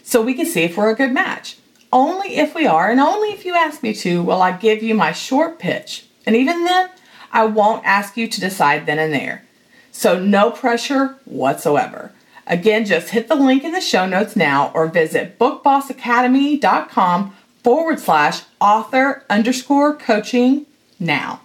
so 0.03 0.21
we 0.21 0.33
can 0.33 0.45
see 0.45 0.63
if 0.63 0.75
we're 0.75 0.89
a 0.89 0.95
good 0.95 1.13
match. 1.13 1.57
Only 1.91 2.38
if 2.38 2.53
we 2.53 2.67
are, 2.67 2.89
and 2.91 3.00
only 3.00 3.29
if 3.29 3.46
you 3.46 3.55
ask 3.55 3.81
me 3.81 3.93
to, 3.96 4.22
will 4.22 4.41
I 4.41 4.51
give 4.51 4.84
you 4.84 4.93
my 4.93 5.12
short 5.12 5.58
pitch. 5.58 6.05
And 6.25 6.36
even 6.36 6.63
then, 6.63 6.89
I 7.31 7.46
won't 7.46 7.86
ask 7.86 8.15
you 8.15 8.27
to 8.27 8.39
decide 8.39 8.86
then 8.86 9.00
and 9.00 9.13
there. 9.13 9.43
So, 9.91 10.19
no 10.19 10.51
pressure 10.51 11.17
whatsoever. 11.25 12.12
Again, 12.46 12.86
just 12.86 13.10
hit 13.10 13.27
the 13.27 13.36
link 13.36 13.63
in 13.63 13.72
the 13.72 13.81
show 13.81 14.05
notes 14.05 14.36
now 14.36 14.72
or 14.74 14.88
visit 14.88 15.38
bookbossacademy.com 15.39 17.36
forward 17.63 18.00
slash 18.00 18.41
author 18.60 19.24
underscore 19.29 19.96
coaching 19.96 20.65
now. 21.00 21.41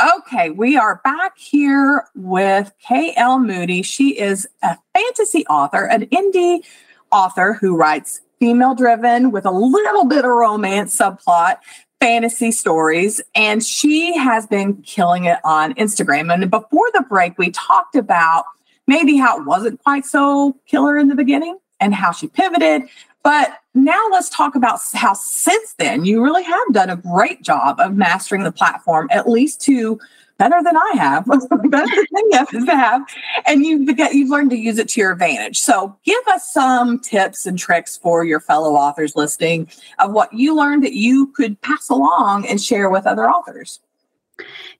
Okay, 0.00 0.50
we 0.50 0.76
are 0.76 1.00
back 1.02 1.38
here 1.38 2.04
with 2.14 2.72
KL 2.86 3.42
Moody. 3.42 3.80
She 3.80 4.18
is 4.18 4.46
a 4.62 4.76
fantasy 4.92 5.46
author, 5.46 5.86
an 5.86 6.06
indie 6.06 6.66
author 7.10 7.54
who 7.54 7.74
writes 7.74 8.20
female 8.38 8.74
driven 8.74 9.30
with 9.30 9.46
a 9.46 9.50
little 9.50 10.04
bit 10.04 10.24
of 10.24 10.30
romance 10.30 10.96
subplot 10.96 11.58
fantasy 12.00 12.52
stories 12.52 13.20
and 13.34 13.64
she 13.64 14.16
has 14.16 14.46
been 14.46 14.76
killing 14.82 15.24
it 15.24 15.38
on 15.44 15.74
Instagram. 15.74 16.32
And 16.32 16.50
before 16.50 16.86
the 16.92 17.04
break 17.08 17.38
we 17.38 17.50
talked 17.50 17.96
about 17.96 18.44
maybe 18.86 19.16
how 19.16 19.40
it 19.40 19.46
wasn't 19.46 19.82
quite 19.82 20.04
so 20.04 20.56
killer 20.66 20.98
in 20.98 21.08
the 21.08 21.14
beginning 21.14 21.58
and 21.80 21.94
how 21.94 22.12
she 22.12 22.28
pivoted. 22.28 22.82
But 23.22 23.58
now 23.74 24.00
let's 24.12 24.30
talk 24.30 24.54
about 24.54 24.78
how 24.94 25.14
since 25.14 25.74
then 25.78 26.04
you 26.04 26.22
really 26.22 26.44
have 26.44 26.72
done 26.72 26.90
a 26.90 26.96
great 26.96 27.42
job 27.42 27.80
of 27.80 27.96
mastering 27.96 28.44
the 28.44 28.52
platform, 28.52 29.08
at 29.10 29.28
least 29.28 29.60
to 29.62 29.98
better 30.38 30.62
than 30.62 30.76
I 30.76 30.92
have, 30.96 31.26
better 31.70 31.70
than 31.70 32.24
you 32.30 32.66
have, 32.66 33.02
and 33.46 33.64
you've 33.64 33.98
you've 34.12 34.30
learned 34.30 34.50
to 34.50 34.56
use 34.56 34.78
it 34.78 34.88
to 34.90 35.00
your 35.00 35.12
advantage. 35.12 35.58
So, 35.58 35.96
give 36.04 36.26
us 36.28 36.52
some 36.52 36.98
tips 37.00 37.46
and 37.46 37.58
tricks 37.58 37.96
for 37.96 38.24
your 38.24 38.40
fellow 38.40 38.74
authors 38.74 39.16
listening 39.16 39.68
of 39.98 40.12
what 40.12 40.32
you 40.32 40.54
learned 40.56 40.84
that 40.84 40.94
you 40.94 41.28
could 41.28 41.60
pass 41.62 41.88
along 41.88 42.46
and 42.46 42.60
share 42.60 42.90
with 42.90 43.06
other 43.06 43.28
authors. 43.28 43.80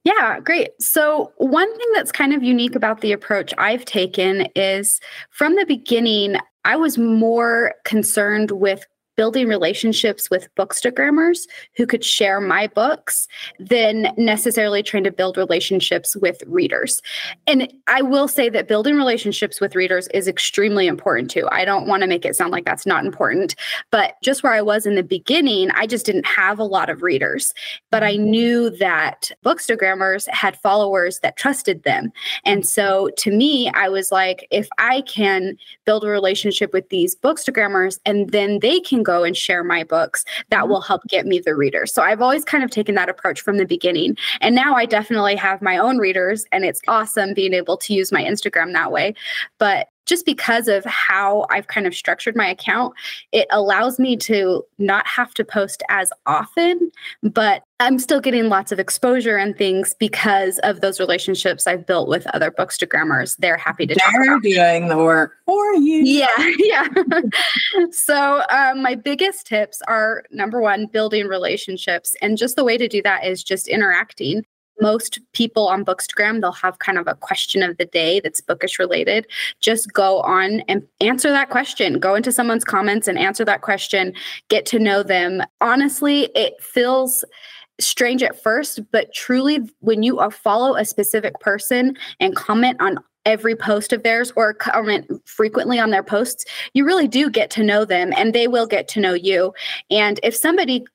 Yeah, 0.04 0.40
great. 0.40 0.70
So, 0.80 1.32
one 1.38 1.76
thing 1.76 1.88
that's 1.94 2.12
kind 2.12 2.32
of 2.32 2.42
unique 2.42 2.74
about 2.74 3.00
the 3.00 3.12
approach 3.12 3.52
I've 3.58 3.84
taken 3.84 4.46
is 4.54 5.00
from 5.30 5.56
the 5.56 5.66
beginning, 5.66 6.36
I 6.64 6.76
was 6.76 6.98
more 6.98 7.74
concerned 7.84 8.50
with 8.52 8.84
building 9.16 9.48
relationships 9.48 10.30
with 10.30 10.54
bookstagrammers 10.54 11.46
who 11.76 11.86
could 11.86 12.04
share 12.04 12.40
my 12.40 12.66
books 12.66 13.26
than 13.58 14.12
necessarily 14.16 14.82
trying 14.82 15.04
to 15.04 15.10
build 15.10 15.36
relationships 15.36 16.14
with 16.16 16.42
readers. 16.46 17.00
And 17.46 17.72
I 17.86 18.02
will 18.02 18.28
say 18.28 18.48
that 18.50 18.68
building 18.68 18.96
relationships 18.96 19.60
with 19.60 19.74
readers 19.74 20.08
is 20.08 20.28
extremely 20.28 20.86
important 20.86 21.30
too. 21.30 21.48
I 21.50 21.64
don't 21.64 21.86
want 21.86 22.02
to 22.02 22.08
make 22.08 22.24
it 22.24 22.36
sound 22.36 22.52
like 22.52 22.64
that's 22.64 22.86
not 22.86 23.04
important, 23.04 23.56
but 23.90 24.14
just 24.22 24.42
where 24.42 24.52
I 24.52 24.62
was 24.62 24.86
in 24.86 24.94
the 24.94 25.02
beginning, 25.02 25.70
I 25.72 25.86
just 25.86 26.06
didn't 26.06 26.26
have 26.26 26.58
a 26.58 26.64
lot 26.64 26.90
of 26.90 27.02
readers. 27.02 27.54
But 27.90 28.02
I 28.02 28.14
mm-hmm. 28.14 28.30
knew 28.30 28.70
that 28.70 29.30
bookstagrammers 29.44 30.28
had 30.28 30.58
followers 30.60 31.20
that 31.20 31.36
trusted 31.36 31.82
them. 31.84 32.12
And 32.44 32.66
so 32.66 33.10
to 33.18 33.30
me, 33.30 33.70
I 33.74 33.88
was 33.88 34.12
like, 34.12 34.46
if 34.50 34.68
I 34.78 35.00
can 35.02 35.56
build 35.84 36.04
a 36.04 36.08
relationship 36.08 36.72
with 36.72 36.88
these 36.90 37.16
bookstagrammers 37.16 37.98
and 38.04 38.30
then 38.30 38.58
they 38.60 38.80
can 38.80 39.02
go 39.06 39.24
and 39.24 39.36
share 39.36 39.62
my 39.62 39.84
books 39.84 40.24
that 40.50 40.62
mm-hmm. 40.62 40.70
will 40.70 40.80
help 40.80 41.02
get 41.08 41.26
me 41.26 41.38
the 41.38 41.54
readers. 41.54 41.94
So 41.94 42.02
I've 42.02 42.20
always 42.20 42.44
kind 42.44 42.64
of 42.64 42.70
taken 42.70 42.94
that 42.96 43.08
approach 43.08 43.40
from 43.40 43.56
the 43.56 43.64
beginning. 43.64 44.16
And 44.40 44.54
now 44.54 44.74
I 44.74 44.84
definitely 44.84 45.36
have 45.36 45.62
my 45.62 45.78
own 45.78 45.98
readers, 45.98 46.44
and 46.52 46.64
it's 46.64 46.80
awesome 46.88 47.32
being 47.32 47.54
able 47.54 47.76
to 47.78 47.94
use 47.94 48.10
my 48.12 48.22
Instagram 48.24 48.72
that 48.72 48.90
way. 48.90 49.14
But 49.58 49.88
just 50.06 50.24
because 50.24 50.68
of 50.68 50.84
how 50.84 51.46
I've 51.50 51.66
kind 51.66 51.86
of 51.86 51.94
structured 51.94 52.36
my 52.36 52.48
account, 52.48 52.94
it 53.32 53.46
allows 53.50 53.98
me 53.98 54.16
to 54.18 54.64
not 54.78 55.06
have 55.06 55.34
to 55.34 55.44
post 55.44 55.82
as 55.88 56.12
often, 56.26 56.90
but 57.22 57.62
I'm 57.78 57.98
still 57.98 58.20
getting 58.20 58.48
lots 58.48 58.72
of 58.72 58.78
exposure 58.78 59.36
and 59.36 59.56
things 59.56 59.94
because 59.98 60.58
of 60.60 60.80
those 60.80 60.98
relationships 60.98 61.66
I've 61.66 61.84
built 61.84 62.08
with 62.08 62.26
other 62.28 62.50
bookstagrammers. 62.50 63.36
They're 63.36 63.58
happy 63.58 63.86
to 63.86 63.94
They're 63.94 64.38
doing 64.38 64.88
the 64.88 64.96
work 64.96 65.34
for 65.44 65.74
you. 65.74 66.02
Yeah, 66.04 66.28
yeah. 66.58 66.88
so 67.90 68.42
um, 68.50 68.82
my 68.82 68.94
biggest 68.94 69.46
tips 69.46 69.82
are 69.88 70.22
number 70.30 70.60
one, 70.60 70.86
building 70.86 71.26
relationships, 71.26 72.16
and 72.22 72.38
just 72.38 72.56
the 72.56 72.64
way 72.64 72.78
to 72.78 72.88
do 72.88 73.02
that 73.02 73.26
is 73.26 73.42
just 73.42 73.68
interacting 73.68 74.44
most 74.80 75.20
people 75.32 75.68
on 75.68 75.84
Bookstagram, 75.84 76.40
they'll 76.40 76.52
have 76.52 76.78
kind 76.78 76.98
of 76.98 77.06
a 77.06 77.14
question 77.14 77.62
of 77.62 77.76
the 77.76 77.86
day 77.86 78.20
that's 78.20 78.40
bookish 78.40 78.78
related. 78.78 79.26
Just 79.60 79.92
go 79.92 80.20
on 80.20 80.60
and 80.68 80.86
answer 81.00 81.30
that 81.30 81.50
question. 81.50 81.98
Go 81.98 82.14
into 82.14 82.32
someone's 82.32 82.64
comments 82.64 83.08
and 83.08 83.18
answer 83.18 83.44
that 83.44 83.62
question. 83.62 84.12
Get 84.48 84.66
to 84.66 84.78
know 84.78 85.02
them. 85.02 85.42
Honestly, 85.60 86.30
it 86.34 86.54
feels 86.60 87.24
strange 87.78 88.22
at 88.22 88.42
first, 88.42 88.80
but 88.90 89.12
truly, 89.12 89.60
when 89.80 90.02
you 90.02 90.18
uh, 90.18 90.30
follow 90.30 90.76
a 90.76 90.84
specific 90.84 91.38
person 91.40 91.96
and 92.20 92.34
comment 92.34 92.76
on 92.80 92.98
every 93.26 93.56
post 93.56 93.92
of 93.92 94.02
theirs 94.02 94.32
or 94.36 94.54
comment 94.54 95.10
frequently 95.26 95.78
on 95.78 95.90
their 95.90 96.02
posts, 96.02 96.44
you 96.74 96.86
really 96.86 97.08
do 97.08 97.28
get 97.28 97.50
to 97.50 97.62
know 97.62 97.84
them 97.84 98.12
and 98.16 98.32
they 98.32 98.46
will 98.46 98.66
get 98.66 98.86
to 98.88 99.00
know 99.00 99.12
you. 99.14 99.52
And 99.90 100.20
if 100.22 100.34
somebody 100.34 100.86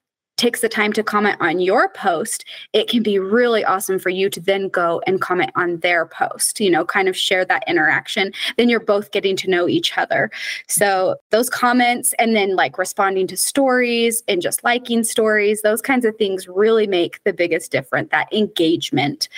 takes 0.41 0.61
the 0.61 0.69
time 0.69 0.91
to 0.91 1.03
comment 1.03 1.37
on 1.39 1.59
your 1.59 1.87
post, 1.89 2.45
it 2.73 2.89
can 2.89 3.03
be 3.03 3.19
really 3.19 3.63
awesome 3.63 3.99
for 3.99 4.09
you 4.09 4.27
to 4.27 4.39
then 4.39 4.69
go 4.69 4.99
and 5.05 5.21
comment 5.21 5.51
on 5.55 5.77
their 5.81 6.07
post, 6.07 6.59
you 6.59 6.71
know, 6.71 6.83
kind 6.83 7.07
of 7.07 7.15
share 7.15 7.45
that 7.45 7.63
interaction. 7.67 8.33
Then 8.57 8.67
you're 8.67 8.79
both 8.79 9.11
getting 9.11 9.35
to 9.35 9.49
know 9.49 9.67
each 9.67 9.95
other. 9.99 10.31
So 10.67 11.15
those 11.29 11.47
comments 11.47 12.13
and 12.17 12.35
then 12.35 12.55
like 12.55 12.79
responding 12.79 13.27
to 13.27 13.37
stories 13.37 14.23
and 14.27 14.41
just 14.41 14.63
liking 14.63 15.03
stories, 15.03 15.61
those 15.61 15.81
kinds 15.81 16.05
of 16.05 16.15
things 16.15 16.47
really 16.47 16.87
make 16.87 17.23
the 17.23 17.33
biggest 17.33 17.71
difference, 17.71 18.09
that 18.09 18.33
engagement. 18.33 19.29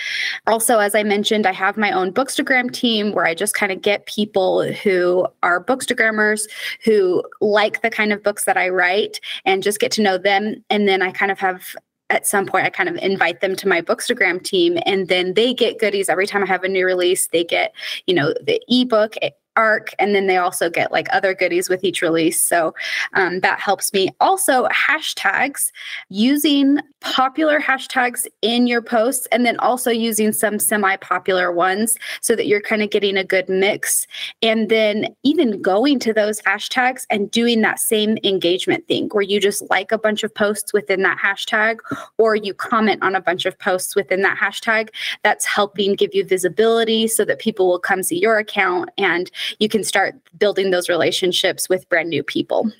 Also, 0.46 0.78
as 0.78 0.94
I 0.94 1.02
mentioned, 1.02 1.46
I 1.46 1.52
have 1.52 1.76
my 1.76 1.92
own 1.92 2.14
Bookstagram 2.14 2.72
team 2.72 3.12
where 3.12 3.26
I 3.26 3.34
just 3.34 3.54
kind 3.54 3.70
of 3.70 3.82
get 3.82 4.06
people 4.06 4.72
who 4.72 5.26
are 5.42 5.62
Bookstagrammers 5.62 6.48
who 6.82 7.22
like 7.42 7.82
the 7.82 7.90
kind 7.90 8.10
of 8.10 8.22
books 8.22 8.44
that 8.44 8.56
I 8.56 8.70
write 8.70 9.20
and 9.44 9.62
just 9.62 9.80
get 9.80 9.92
to 9.92 10.02
know 10.02 10.16
them. 10.16 10.64
And 10.70 10.88
then 10.88 10.93
then 10.94 11.02
I 11.02 11.10
kind 11.10 11.32
of 11.32 11.40
have 11.40 11.74
at 12.10 12.26
some 12.26 12.46
point 12.46 12.64
I 12.64 12.70
kind 12.70 12.88
of 12.88 12.96
invite 12.96 13.40
them 13.40 13.56
to 13.56 13.66
my 13.66 13.80
Bookstagram 13.82 14.40
team 14.42 14.78
and 14.86 15.08
then 15.08 15.34
they 15.34 15.52
get 15.52 15.80
goodies 15.80 16.08
every 16.08 16.26
time 16.26 16.44
I 16.44 16.46
have 16.46 16.62
a 16.62 16.68
new 16.68 16.86
release. 16.86 17.26
They 17.26 17.42
get, 17.42 17.74
you 18.06 18.14
know, 18.14 18.32
the 18.40 18.62
ebook 18.68 19.16
arc 19.56 19.94
and 19.98 20.14
then 20.14 20.26
they 20.26 20.36
also 20.36 20.68
get 20.68 20.92
like 20.92 21.08
other 21.12 21.34
goodies 21.34 21.68
with 21.68 21.84
each 21.84 22.02
release. 22.02 22.40
So 22.40 22.74
um, 23.14 23.40
that 23.40 23.60
helps 23.60 23.92
me. 23.92 24.10
Also 24.20 24.66
hashtags 24.68 25.70
using 26.08 26.78
popular 27.00 27.60
hashtags 27.60 28.26
in 28.42 28.66
your 28.66 28.82
posts 28.82 29.26
and 29.30 29.44
then 29.44 29.58
also 29.58 29.90
using 29.90 30.32
some 30.32 30.58
semi-popular 30.58 31.52
ones 31.52 31.96
so 32.20 32.34
that 32.34 32.46
you're 32.46 32.60
kind 32.60 32.82
of 32.82 32.90
getting 32.90 33.16
a 33.16 33.24
good 33.24 33.48
mix. 33.48 34.06
And 34.42 34.68
then 34.68 35.14
even 35.22 35.60
going 35.60 35.98
to 36.00 36.12
those 36.12 36.40
hashtags 36.42 37.04
and 37.10 37.30
doing 37.30 37.60
that 37.60 37.78
same 37.78 38.18
engagement 38.24 38.86
thing 38.88 39.08
where 39.12 39.22
you 39.22 39.40
just 39.40 39.68
like 39.70 39.92
a 39.92 39.98
bunch 39.98 40.24
of 40.24 40.34
posts 40.34 40.72
within 40.72 41.02
that 41.02 41.18
hashtag 41.18 41.78
or 42.18 42.34
you 42.34 42.54
comment 42.54 43.02
on 43.02 43.14
a 43.14 43.20
bunch 43.20 43.46
of 43.46 43.58
posts 43.58 43.94
within 43.94 44.22
that 44.22 44.38
hashtag 44.38 44.88
that's 45.22 45.44
helping 45.44 45.94
give 45.94 46.14
you 46.14 46.24
visibility 46.24 47.06
so 47.06 47.24
that 47.24 47.38
people 47.38 47.68
will 47.68 47.78
come 47.78 48.02
see 48.02 48.18
your 48.18 48.38
account 48.38 48.88
and 48.98 49.30
you 49.58 49.68
can 49.68 49.84
start 49.84 50.14
building 50.38 50.70
those 50.70 50.88
relationships 50.88 51.68
with 51.68 51.88
brand 51.88 52.10
new 52.10 52.22
people. 52.22 52.70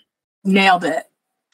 Nailed 0.44 0.85
it. 0.85 1.05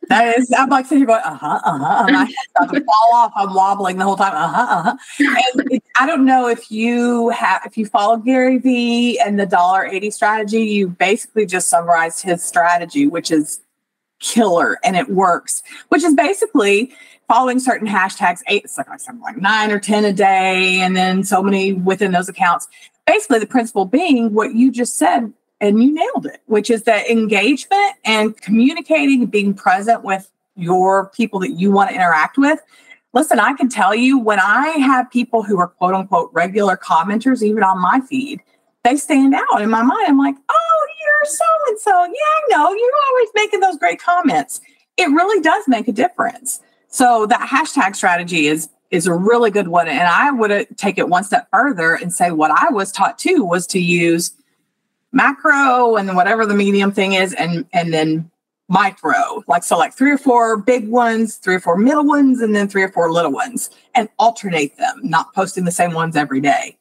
That 0.08 0.38
is, 0.38 0.52
I'm 0.56 0.70
like 0.70 0.86
sitting 0.86 0.98
here 0.98 1.06
going, 1.06 1.22
uh 1.24 1.36
huh, 1.36 1.60
uh 1.62 1.78
huh. 1.78 2.26
Fall 2.66 3.10
off. 3.14 3.32
I'm 3.36 3.54
wobbling 3.54 3.98
the 3.98 4.04
whole 4.04 4.16
time, 4.16 4.34
uh 4.34 4.48
huh, 4.48 4.66
uh 4.68 4.82
huh. 4.82 4.96
And 5.68 5.80
I 5.98 6.06
don't 6.06 6.24
know 6.24 6.48
if 6.48 6.70
you 6.70 7.28
have, 7.30 7.62
if 7.66 7.76
you 7.76 7.84
follow 7.84 8.16
Gary 8.16 8.58
Vee 8.58 9.20
and 9.20 9.38
the 9.38 9.46
dollar 9.46 9.84
eighty 9.84 10.10
strategy, 10.10 10.62
you 10.62 10.88
basically 10.88 11.44
just 11.44 11.68
summarized 11.68 12.22
his 12.22 12.42
strategy, 12.42 13.06
which 13.06 13.30
is 13.30 13.60
killer 14.20 14.78
and 14.84 14.96
it 14.96 15.10
works, 15.10 15.62
which 15.88 16.02
is 16.02 16.14
basically 16.14 16.92
following 17.28 17.60
certain 17.60 17.86
hashtags, 17.86 18.40
eight, 18.48 18.68
something 18.68 19.20
like 19.20 19.36
nine 19.36 19.70
or 19.70 19.78
10 19.78 20.04
a 20.04 20.12
day, 20.12 20.80
and 20.80 20.96
then 20.96 21.22
so 21.22 21.40
many 21.40 21.72
within 21.72 22.10
those 22.10 22.28
accounts. 22.28 22.66
Basically, 23.06 23.38
the 23.38 23.46
principle 23.46 23.84
being 23.84 24.32
what 24.34 24.54
you 24.54 24.70
just 24.70 24.96
said, 24.96 25.32
and 25.60 25.82
you 25.82 25.92
nailed 25.92 26.26
it, 26.26 26.40
which 26.46 26.70
is 26.70 26.84
that 26.84 27.08
engagement 27.10 27.94
and 28.04 28.36
communicating, 28.40 29.26
being 29.26 29.52
present 29.52 30.04
with 30.04 30.30
your 30.56 31.06
people 31.10 31.40
that 31.40 31.50
you 31.52 31.70
want 31.70 31.90
to 31.90 31.96
interact 31.96 32.38
with. 32.38 32.60
Listen, 33.12 33.40
I 33.40 33.54
can 33.54 33.68
tell 33.68 33.94
you 33.94 34.18
when 34.18 34.38
I 34.38 34.68
have 34.68 35.10
people 35.10 35.42
who 35.42 35.58
are 35.58 35.68
quote 35.68 35.94
unquote 35.94 36.30
regular 36.32 36.76
commenters, 36.76 37.42
even 37.42 37.62
on 37.62 37.80
my 37.80 38.00
feed, 38.00 38.40
they 38.84 38.96
stand 38.96 39.34
out 39.34 39.60
in 39.60 39.68
my 39.68 39.82
mind. 39.82 40.06
I'm 40.06 40.18
like, 40.18 40.36
oh, 40.48 40.86
you're 41.00 41.30
so 41.30 41.44
and 41.68 41.78
so. 41.78 41.90
Yeah, 41.90 42.06
I 42.06 42.42
know. 42.50 42.72
You're 42.72 42.92
always 43.10 43.28
making 43.34 43.60
those 43.60 43.76
great 43.76 44.00
comments. 44.00 44.60
It 44.96 45.06
really 45.06 45.42
does 45.42 45.64
make 45.66 45.88
a 45.88 45.92
difference. 45.92 46.60
So 46.88 47.26
that 47.26 47.48
hashtag 47.48 47.96
strategy 47.96 48.46
is 48.46 48.68
is 48.90 49.06
a 49.06 49.14
really 49.14 49.50
good 49.50 49.68
one. 49.68 49.88
And 49.88 50.08
I 50.08 50.30
would 50.30 50.50
uh, 50.50 50.64
take 50.76 50.98
it 50.98 51.08
one 51.08 51.24
step 51.24 51.48
further 51.52 51.94
and 51.94 52.12
say 52.12 52.30
what 52.30 52.50
I 52.50 52.70
was 52.70 52.92
taught 52.92 53.18
too 53.18 53.44
was 53.44 53.66
to 53.68 53.80
use 53.80 54.32
macro 55.12 55.96
and 55.96 56.14
whatever 56.16 56.46
the 56.46 56.54
medium 56.54 56.92
thing 56.92 57.14
is, 57.14 57.34
and 57.34 57.66
and 57.72 57.92
then 57.92 58.30
micro, 58.68 59.42
like 59.48 59.64
so 59.64 59.76
like 59.76 59.92
three 59.92 60.12
or 60.12 60.18
four 60.18 60.56
big 60.56 60.88
ones, 60.88 61.36
three 61.36 61.56
or 61.56 61.60
four 61.60 61.76
middle 61.76 62.04
ones, 62.04 62.40
and 62.40 62.54
then 62.54 62.68
three 62.68 62.82
or 62.82 62.92
four 62.92 63.10
little 63.10 63.32
ones, 63.32 63.70
and 63.94 64.08
alternate 64.18 64.76
them, 64.76 65.00
not 65.02 65.34
posting 65.34 65.64
the 65.64 65.72
same 65.72 65.92
ones 65.92 66.16
every 66.16 66.40
day. 66.40 66.76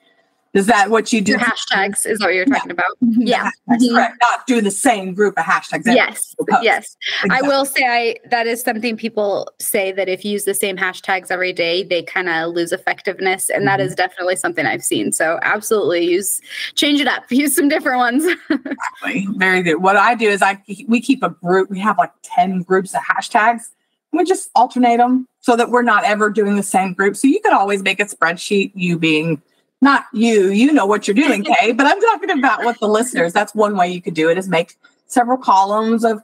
Is 0.53 0.65
that 0.65 0.89
what 0.89 1.13
you 1.13 1.21
do? 1.21 1.35
Hashtags 1.35 2.07
is 2.07 2.19
what 2.19 2.33
you're 2.33 2.45
talking 2.45 2.69
yeah. 2.69 2.73
about. 2.73 2.99
Mm-hmm. 3.03 3.21
Yeah. 3.21 3.51
Mm-hmm. 3.69 3.93
Correct. 3.93 4.17
Not 4.21 4.47
do 4.47 4.61
the 4.61 4.71
same 4.71 5.13
group 5.13 5.37
of 5.37 5.45
hashtags. 5.45 5.83
Yes. 5.85 6.35
Yes. 6.61 6.97
Exactly. 7.23 7.37
I 7.37 7.47
will 7.47 7.65
say 7.65 7.85
I 7.85 8.15
that 8.29 8.47
is 8.47 8.61
something 8.61 8.97
people 8.97 9.47
say 9.59 9.91
that 9.91 10.09
if 10.09 10.25
you 10.25 10.31
use 10.31 10.45
the 10.45 10.55
same 10.55 10.75
hashtags 10.75 11.29
every 11.29 11.53
day, 11.53 11.83
they 11.83 12.01
kind 12.01 12.29
of 12.29 12.53
lose 12.55 12.71
effectiveness. 12.71 13.49
And 13.49 13.59
mm-hmm. 13.59 13.65
that 13.67 13.79
is 13.79 13.93
definitely 13.93 14.37
something 14.37 14.65
I've 14.65 14.83
seen. 14.83 15.11
So 15.11 15.39
absolutely 15.43 16.05
use 16.05 16.41
change 16.73 16.99
it 16.99 17.07
up. 17.07 17.25
Use 17.39 17.55
some 17.55 17.69
different 17.69 17.99
ones. 17.99 18.25
exactly. 18.49 19.27
Very 19.37 19.61
good. 19.61 19.77
What 19.77 19.95
I 19.95 20.15
do 20.15 20.29
is 20.29 20.41
I 20.41 20.61
we 20.87 20.99
keep 20.99 21.23
a 21.23 21.29
group, 21.29 21.69
we 21.69 21.79
have 21.79 21.97
like 21.97 22.11
10 22.23 22.63
groups 22.63 22.93
of 22.93 23.01
hashtags. 23.01 23.69
We 24.11 24.23
just 24.25 24.49
alternate 24.55 24.97
them 24.97 25.27
so 25.41 25.55
that 25.55 25.69
we're 25.69 25.83
not 25.83 26.03
ever 26.03 26.29
doing 26.29 26.55
the 26.55 26.63
same 26.63 26.93
group. 26.93 27.15
So 27.15 27.27
you 27.27 27.39
could 27.39 27.53
always 27.53 27.83
make 27.83 27.99
a 27.99 28.05
spreadsheet, 28.05 28.71
you 28.73 28.97
being 28.97 29.41
not 29.81 30.05
you, 30.13 30.49
you 30.49 30.73
know 30.73 30.85
what 30.85 31.07
you're 31.07 31.15
doing, 31.15 31.43
Kay, 31.59 31.71
but 31.71 31.85
I'm 31.85 31.99
talking 32.01 32.31
about 32.31 32.63
what 32.63 32.79
the 32.79 32.87
listeners, 32.87 33.33
that's 33.33 33.55
one 33.55 33.77
way 33.77 33.91
you 33.91 34.01
could 34.01 34.13
do 34.13 34.29
it 34.29 34.37
is 34.37 34.47
make 34.47 34.75
several 35.07 35.37
columns 35.37 36.05
of 36.05 36.21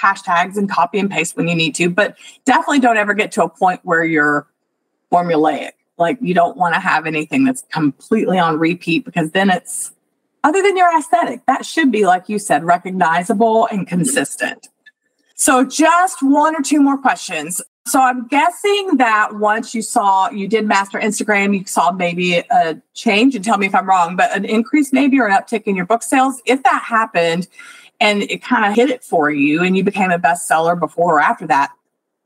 hashtags 0.00 0.56
and 0.56 0.70
copy 0.70 0.98
and 0.98 1.10
paste 1.10 1.36
when 1.36 1.48
you 1.48 1.54
need 1.54 1.74
to, 1.76 1.88
but 1.88 2.16
definitely 2.44 2.80
don't 2.80 2.96
ever 2.96 3.14
get 3.14 3.32
to 3.32 3.42
a 3.42 3.48
point 3.48 3.80
where 3.82 4.04
you're 4.04 4.46
formulaic. 5.10 5.72
Like 5.98 6.18
you 6.20 6.34
don't 6.34 6.56
want 6.56 6.74
to 6.74 6.80
have 6.80 7.06
anything 7.06 7.44
that's 7.44 7.64
completely 7.72 8.38
on 8.38 8.58
repeat 8.58 9.04
because 9.04 9.30
then 9.30 9.48
it's 9.48 9.92
other 10.44 10.62
than 10.62 10.76
your 10.76 10.96
aesthetic, 10.96 11.44
that 11.46 11.66
should 11.66 11.90
be, 11.90 12.06
like 12.06 12.28
you 12.28 12.38
said, 12.38 12.62
recognizable 12.62 13.66
and 13.66 13.84
consistent. 13.86 14.68
So, 15.34 15.64
just 15.64 16.22
one 16.22 16.54
or 16.54 16.62
two 16.62 16.80
more 16.80 16.96
questions. 16.96 17.60
So 17.86 18.00
I'm 18.00 18.26
guessing 18.26 18.96
that 18.96 19.36
once 19.36 19.72
you 19.72 19.80
saw 19.80 20.28
you 20.30 20.48
did 20.48 20.66
master 20.66 20.98
Instagram, 20.98 21.56
you 21.56 21.64
saw 21.66 21.92
maybe 21.92 22.38
a 22.38 22.82
change, 22.94 23.36
and 23.36 23.44
tell 23.44 23.58
me 23.58 23.66
if 23.66 23.74
I'm 23.76 23.88
wrong, 23.88 24.16
but 24.16 24.36
an 24.36 24.44
increase 24.44 24.92
maybe 24.92 25.20
or 25.20 25.28
an 25.28 25.32
uptick 25.32 25.62
in 25.62 25.76
your 25.76 25.86
book 25.86 26.02
sales. 26.02 26.42
If 26.46 26.64
that 26.64 26.82
happened 26.84 27.46
and 28.00 28.22
it 28.22 28.42
kind 28.42 28.64
of 28.64 28.74
hit 28.74 28.90
it 28.90 29.04
for 29.04 29.30
you 29.30 29.62
and 29.62 29.76
you 29.76 29.84
became 29.84 30.10
a 30.10 30.18
bestseller 30.18 30.78
before 30.78 31.18
or 31.18 31.20
after 31.20 31.46
that, 31.46 31.70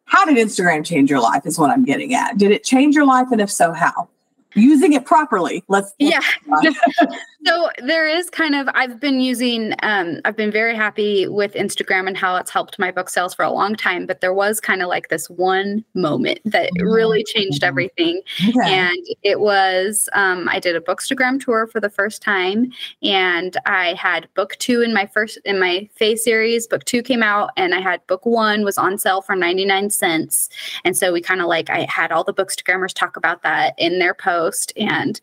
how 0.06 0.24
did 0.24 0.36
Instagram 0.36 0.84
change 0.84 1.10
your 1.10 1.20
life? 1.20 1.44
Is 1.44 1.58
what 1.58 1.70
I'm 1.70 1.84
getting 1.84 2.14
at. 2.14 2.38
Did 2.38 2.52
it 2.52 2.64
change 2.64 2.94
your 2.94 3.06
life? 3.06 3.28
And 3.30 3.40
if 3.40 3.50
so, 3.50 3.72
how? 3.72 4.08
Using 4.54 4.92
it 4.92 5.04
properly. 5.04 5.62
Let's, 5.68 5.92
let's 6.00 6.26
yeah. 6.48 7.06
so 7.46 7.70
there 7.78 8.08
is 8.08 8.28
kind 8.30 8.54
of 8.54 8.68
I've 8.74 9.00
been 9.00 9.20
using 9.20 9.74
um 9.82 10.20
I've 10.24 10.36
been 10.36 10.50
very 10.50 10.74
happy 10.74 11.26
with 11.28 11.54
Instagram 11.54 12.06
and 12.06 12.16
how 12.16 12.36
it's 12.36 12.50
helped 12.50 12.78
my 12.78 12.90
book 12.90 13.08
sales 13.08 13.34
for 13.34 13.44
a 13.44 13.50
long 13.50 13.76
time, 13.76 14.06
but 14.06 14.20
there 14.20 14.34
was 14.34 14.60
kind 14.60 14.82
of 14.82 14.88
like 14.88 15.08
this 15.08 15.28
one 15.30 15.84
moment 15.94 16.40
that 16.44 16.70
really 16.80 17.24
changed 17.24 17.62
mm-hmm. 17.62 17.68
everything. 17.68 18.20
Okay. 18.48 18.74
And 18.74 19.06
it 19.22 19.40
was 19.40 20.08
um 20.12 20.48
I 20.48 20.58
did 20.58 20.76
a 20.76 20.80
bookstagram 20.80 21.42
tour 21.42 21.66
for 21.66 21.80
the 21.80 21.90
first 21.90 22.22
time 22.22 22.72
and 23.02 23.56
I 23.66 23.94
had 23.94 24.28
book 24.34 24.56
2 24.58 24.82
in 24.82 24.92
my 24.92 25.06
first 25.06 25.38
in 25.44 25.58
my 25.58 25.88
Fae 25.94 26.14
series. 26.14 26.66
Book 26.66 26.84
2 26.84 27.02
came 27.02 27.22
out 27.22 27.50
and 27.56 27.74
I 27.74 27.80
had 27.80 28.06
book 28.06 28.26
1 28.26 28.64
was 28.64 28.78
on 28.78 28.98
sale 28.98 29.22
for 29.22 29.36
99 29.36 29.90
cents. 29.90 30.48
And 30.84 30.96
so 30.96 31.12
we 31.12 31.20
kind 31.20 31.40
of 31.40 31.46
like 31.46 31.70
I 31.70 31.86
had 31.88 32.12
all 32.12 32.24
the 32.24 32.34
bookstagrammers 32.34 32.92
talk 32.92 33.16
about 33.16 33.42
that 33.42 33.74
in 33.78 33.98
their 33.98 34.14
post 34.14 34.39
and 34.76 35.20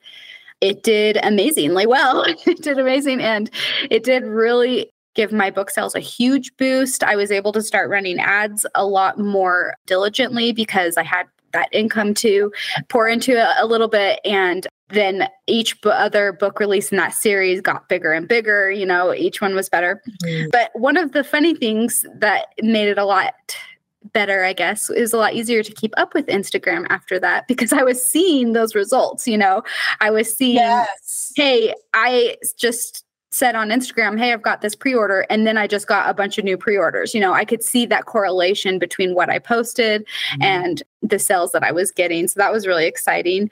it 0.61 0.83
did 0.83 1.17
amazingly 1.23 1.85
well. 1.85 2.23
it 2.45 2.61
did 2.61 2.79
amazing 2.79 3.21
and 3.21 3.49
it 3.89 4.03
did 4.03 4.23
really 4.23 4.89
give 5.15 5.31
my 5.31 5.49
book 5.49 5.69
sales 5.69 5.95
a 5.95 5.99
huge 5.99 6.55
boost. 6.57 7.03
I 7.03 7.15
was 7.15 7.31
able 7.31 7.51
to 7.53 7.61
start 7.61 7.89
running 7.89 8.19
ads 8.19 8.65
a 8.75 8.85
lot 8.85 9.17
more 9.17 9.75
diligently 9.85 10.51
because 10.51 10.95
I 10.95 11.03
had 11.03 11.25
that 11.53 11.69
income 11.71 12.13
to 12.13 12.51
pour 12.89 13.07
into 13.07 13.35
a, 13.35 13.63
a 13.63 13.65
little 13.65 13.87
bit 13.87 14.19
and 14.25 14.67
then 14.89 15.27
each 15.47 15.79
b- 15.81 15.89
other 15.89 16.31
book 16.33 16.59
release 16.59 16.91
in 16.91 16.97
that 16.97 17.13
series 17.13 17.61
got 17.61 17.89
bigger 17.89 18.11
and 18.13 18.27
bigger 18.27 18.69
you 18.69 18.85
know 18.85 19.13
each 19.13 19.41
one 19.41 19.55
was 19.55 19.69
better 19.69 20.01
mm-hmm. 20.23 20.49
but 20.51 20.69
one 20.73 20.97
of 20.97 21.13
the 21.13 21.23
funny 21.23 21.55
things 21.55 22.05
that 22.15 22.47
made 22.61 22.87
it 22.87 22.97
a 22.97 23.05
lot 23.05 23.33
better, 24.13 24.43
I 24.43 24.53
guess, 24.53 24.89
It 24.89 25.01
was 25.01 25.13
a 25.13 25.17
lot 25.17 25.33
easier 25.33 25.63
to 25.63 25.73
keep 25.73 25.93
up 25.97 26.13
with 26.13 26.27
Instagram 26.27 26.85
after 26.89 27.19
that 27.19 27.47
because 27.47 27.73
I 27.73 27.83
was 27.83 28.03
seeing 28.03 28.53
those 28.53 28.75
results. 28.75 29.27
You 29.27 29.37
know, 29.37 29.63
I 29.99 30.09
was 30.09 30.35
seeing, 30.35 30.55
yes. 30.55 31.33
hey, 31.35 31.73
I 31.93 32.37
just 32.57 33.03
said 33.31 33.55
on 33.55 33.69
Instagram, 33.69 34.17
hey, 34.17 34.33
I've 34.33 34.41
got 34.41 34.61
this 34.61 34.75
pre 34.75 34.95
order. 34.95 35.25
And 35.29 35.45
then 35.45 35.57
I 35.57 35.67
just 35.67 35.87
got 35.87 36.09
a 36.09 36.13
bunch 36.13 36.37
of 36.37 36.45
new 36.45 36.57
pre 36.57 36.77
orders. 36.77 37.13
You 37.13 37.21
know, 37.21 37.33
I 37.33 37.45
could 37.45 37.63
see 37.63 37.85
that 37.85 38.05
correlation 38.05 38.79
between 38.79 39.13
what 39.13 39.29
I 39.29 39.39
posted 39.39 40.01
mm-hmm. 40.31 40.41
and 40.41 40.83
the 41.01 41.19
sales 41.19 41.51
that 41.51 41.63
I 41.63 41.71
was 41.71 41.91
getting. 41.91 42.27
So 42.27 42.39
that 42.39 42.51
was 42.51 42.65
really 42.65 42.85
exciting. 42.85 43.49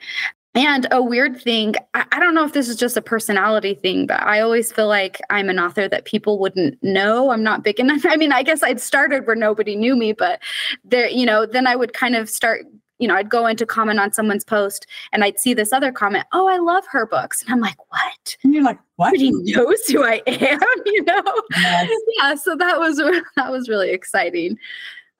And 0.56 0.86
a 0.90 1.02
weird 1.02 1.38
thing, 1.38 1.74
I, 1.92 2.06
I, 2.12 2.18
don't 2.18 2.34
know 2.34 2.44
if 2.44 2.54
this 2.54 2.70
is 2.70 2.76
just 2.76 2.96
a 2.96 3.02
personality 3.02 3.74
thing, 3.74 4.06
but 4.06 4.22
I 4.22 4.40
always 4.40 4.72
feel 4.72 4.88
like 4.88 5.20
I'm 5.28 5.50
an 5.50 5.58
author 5.58 5.86
that 5.86 6.06
people 6.06 6.38
wouldn't 6.38 6.82
know. 6.82 7.30
I'm 7.30 7.42
not 7.42 7.62
big 7.62 7.78
enough. 7.78 8.02
I 8.08 8.16
mean, 8.16 8.32
I 8.32 8.42
guess 8.42 8.62
I'd 8.62 8.80
started 8.80 9.26
where 9.26 9.36
nobody 9.36 9.76
knew 9.76 9.94
me, 9.94 10.14
but 10.14 10.40
there, 10.82 11.10
you 11.10 11.26
know, 11.26 11.44
then 11.44 11.66
I 11.66 11.76
would 11.76 11.92
kind 11.92 12.16
of 12.16 12.30
start, 12.30 12.64
you 12.98 13.06
know, 13.06 13.14
I'd 13.14 13.28
go 13.28 13.46
in 13.46 13.56
to 13.58 13.66
comment 13.66 14.00
on 14.00 14.14
someone's 14.14 14.44
post 14.44 14.86
and 15.12 15.22
I'd 15.22 15.38
see 15.38 15.52
this 15.52 15.74
other 15.74 15.92
comment, 15.92 16.24
oh, 16.32 16.48
I 16.48 16.56
love 16.56 16.84
her 16.90 17.04
books. 17.04 17.42
And 17.42 17.52
I'm 17.52 17.60
like, 17.60 17.76
what? 17.90 18.36
And 18.42 18.54
you're 18.54 18.64
like, 18.64 18.78
what? 18.96 19.12
Nobody 19.12 19.32
knows 19.52 19.86
who 19.88 20.04
I 20.04 20.22
am, 20.26 20.60
you 20.86 21.04
know? 21.04 21.22
Yes. 21.50 21.90
Yeah. 22.16 22.34
So 22.34 22.56
that 22.56 22.78
was 22.78 22.96
that 23.36 23.52
was 23.52 23.68
really 23.68 23.90
exciting. 23.90 24.56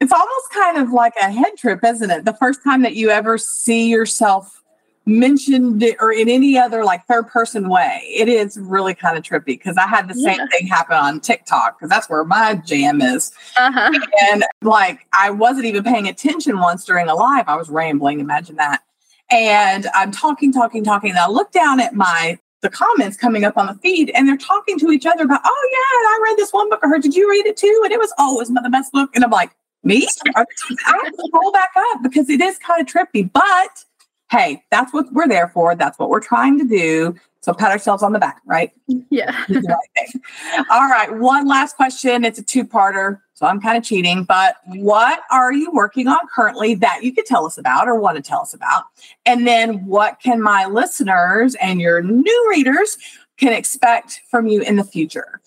It's 0.01 0.13
almost 0.13 0.51
kind 0.55 0.79
of 0.79 0.93
like 0.93 1.15
a 1.21 1.31
head 1.31 1.57
trip, 1.59 1.81
isn't 1.85 2.11
it? 2.11 2.25
The 2.25 2.35
first 2.35 2.65
time 2.65 2.81
that 2.83 2.97
you 2.97 3.11
ever 3.11 3.37
see 3.37 3.89
yourself 3.89 4.63
mentioned 5.07 5.83
it 5.85 5.97
or 6.01 6.13
in 6.13 6.29
any 6.29 6.59
other 6.59 6.85
like 6.85 7.07
third 7.07 7.29
person 7.29 7.69
way. 7.69 8.03
It 8.13 8.29
is 8.29 8.59
really 8.59 8.95
kind 8.95 9.17
of 9.17 9.23
trippy 9.23 9.47
because 9.47 9.77
I 9.77 9.87
had 9.87 10.09
the 10.09 10.15
same 10.15 10.47
thing 10.49 10.67
happen 10.67 10.97
on 10.97 11.21
TikTok 11.21 11.79
because 11.79 11.89
that's 11.89 12.11
where 12.11 12.25
my 12.25 12.57
jam 12.57 13.01
is. 13.01 13.33
Uh-huh. 13.57 13.93
And 14.31 14.45
like 14.63 15.07
I 15.13 15.31
wasn't 15.31 15.67
even 15.67 15.85
paying 15.85 16.09
attention 16.09 16.59
once 16.59 16.85
during 16.85 17.09
a 17.09 17.15
live. 17.15 17.45
I 17.49 17.57
was 17.57 17.71
rambling, 17.71 18.19
imagine 18.19 18.57
that. 18.57 18.83
And 19.31 19.87
I'm 19.95 20.11
talking, 20.11 20.53
talking, 20.53 20.85
talking. 20.85 21.11
And 21.11 21.19
I 21.19 21.29
look 21.29 21.53
down 21.53 21.81
at 21.81 21.95
my 21.95 22.39
the 22.63 22.71
comments 22.71 23.17
coming 23.17 23.45
up 23.45 23.57
on 23.57 23.67
the 23.67 23.75
feed 23.75 24.11
and 24.15 24.27
they're 24.27 24.37
talking 24.37 24.79
to 24.79 24.91
each 24.91 25.07
other 25.07 25.25
about, 25.25 25.41
oh 25.45 25.69
yeah, 25.73 26.09
I 26.09 26.21
read 26.25 26.37
this 26.37 26.51
one 26.51 26.69
book 26.69 26.83
of 26.83 26.91
her. 26.91 26.99
Did 26.99 27.15
you 27.15 27.31
read 27.31 27.47
it 27.47 27.57
too? 27.57 27.81
And 27.85 27.93
it 27.93 27.99
was 27.99 28.13
oh, 28.19 28.37
it 28.37 28.39
was 28.39 28.49
the 28.49 28.69
best 28.73 28.93
book. 28.93 29.11
And 29.15 29.23
I'm 29.23 29.31
like, 29.31 29.53
me? 29.85 30.09
I 30.35 30.45
have 30.85 31.13
to 31.13 31.29
pull 31.33 31.53
back 31.53 31.71
up 31.77 32.03
because 32.03 32.29
it 32.29 32.41
is 32.41 32.59
kind 32.59 32.81
of 32.81 32.93
trippy, 32.93 33.31
but 33.33 33.85
hey, 34.31 34.65
that's 34.71 34.93
what 34.93 35.13
we're 35.13 35.29
there 35.29 35.49
for. 35.49 35.75
That's 35.75 35.99
what 35.99 36.09
we're 36.09 36.21
trying 36.21 36.59
to 36.59 36.65
do. 36.65 37.15
So 37.41 37.53
pat 37.55 37.71
ourselves 37.71 38.03
on 38.03 38.13
the 38.13 38.19
back, 38.19 38.43
right? 38.45 38.73
Yeah. 39.11 39.45
All 40.71 40.89
right. 40.89 41.17
One 41.17 41.47
last 41.47 41.77
question. 41.77 42.25
It's 42.25 42.41
a 42.41 42.43
two 42.43 42.65
parter. 42.65 43.21
So 43.35 43.47
I'm 43.47 43.61
kind 43.61 43.77
of 43.77 43.85
cheating, 43.85 44.25
but 44.25 44.57
what 44.65 45.21
are 45.31 45.53
you 45.53 45.71
working 45.71 46.09
on 46.09 46.19
currently 46.35 46.75
that 46.77 47.05
you 47.05 47.13
could 47.13 47.27
tell 47.27 47.47
us 47.47 47.59
about 47.59 47.87
or 47.87 48.01
want 48.01 48.17
to 48.17 48.23
tell 48.23 48.41
us 48.41 48.55
about? 48.55 48.85
And 49.27 49.47
then 49.47 49.87
what 49.87 50.21
can 50.21 50.41
my 50.41 50.65
listeners 50.65 51.55
and 51.57 51.81
your 51.81 52.03
new 52.03 52.47
readers 52.51 52.97
can 53.37 53.53
expect 53.53 54.23
from 54.29 54.49
you 54.49 54.63
in 54.63 54.77
the 54.77 54.85
future? 54.85 55.41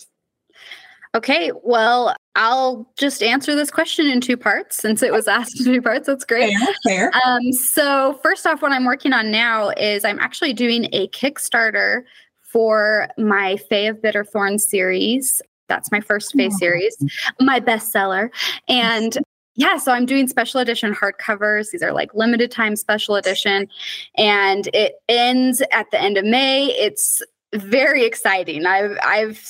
Okay, 1.15 1.51
well, 1.63 2.15
I'll 2.35 2.91
just 2.95 3.23
answer 3.23 3.55
this 3.55 3.71
question 3.71 4.05
in 4.07 4.21
two 4.21 4.37
parts 4.37 4.77
since 4.77 5.01
it 5.01 5.11
was 5.11 5.27
asked 5.27 5.59
in 5.59 5.65
two 5.65 5.81
parts. 5.81 6.05
That's 6.05 6.23
great. 6.23 6.55
Fair, 6.55 6.75
fair. 6.85 7.11
Um, 7.25 7.51
so, 7.51 8.19
first 8.21 8.45
off, 8.45 8.61
what 8.61 8.71
I'm 8.71 8.85
working 8.85 9.11
on 9.11 9.31
now 9.31 9.69
is 9.71 10.05
I'm 10.05 10.19
actually 10.19 10.53
doing 10.53 10.87
a 10.93 11.07
Kickstarter 11.07 12.03
for 12.43 13.09
my 13.17 13.57
Fae 13.69 13.87
of 13.87 14.01
Bitter 14.01 14.23
Thorns 14.23 14.67
series. 14.67 15.41
That's 15.67 15.91
my 15.91 15.99
first 15.99 16.33
Fae 16.35 16.49
series, 16.49 16.95
my 17.39 17.59
bestseller. 17.59 18.29
And 18.67 19.17
yeah, 19.55 19.77
so 19.77 19.91
I'm 19.91 20.05
doing 20.05 20.27
special 20.27 20.59
edition 20.61 20.95
hardcovers. 20.95 21.71
These 21.71 21.83
are 21.83 21.91
like 21.91 22.13
limited 22.13 22.51
time 22.51 22.75
special 22.75 23.15
edition. 23.15 23.67
And 24.15 24.69
it 24.73 24.95
ends 25.09 25.61
at 25.71 25.91
the 25.91 25.99
end 25.99 26.17
of 26.17 26.23
May. 26.25 26.67
It's 26.67 27.21
very 27.53 28.03
exciting. 28.03 28.65
I've 28.65 28.97
I've 29.03 29.43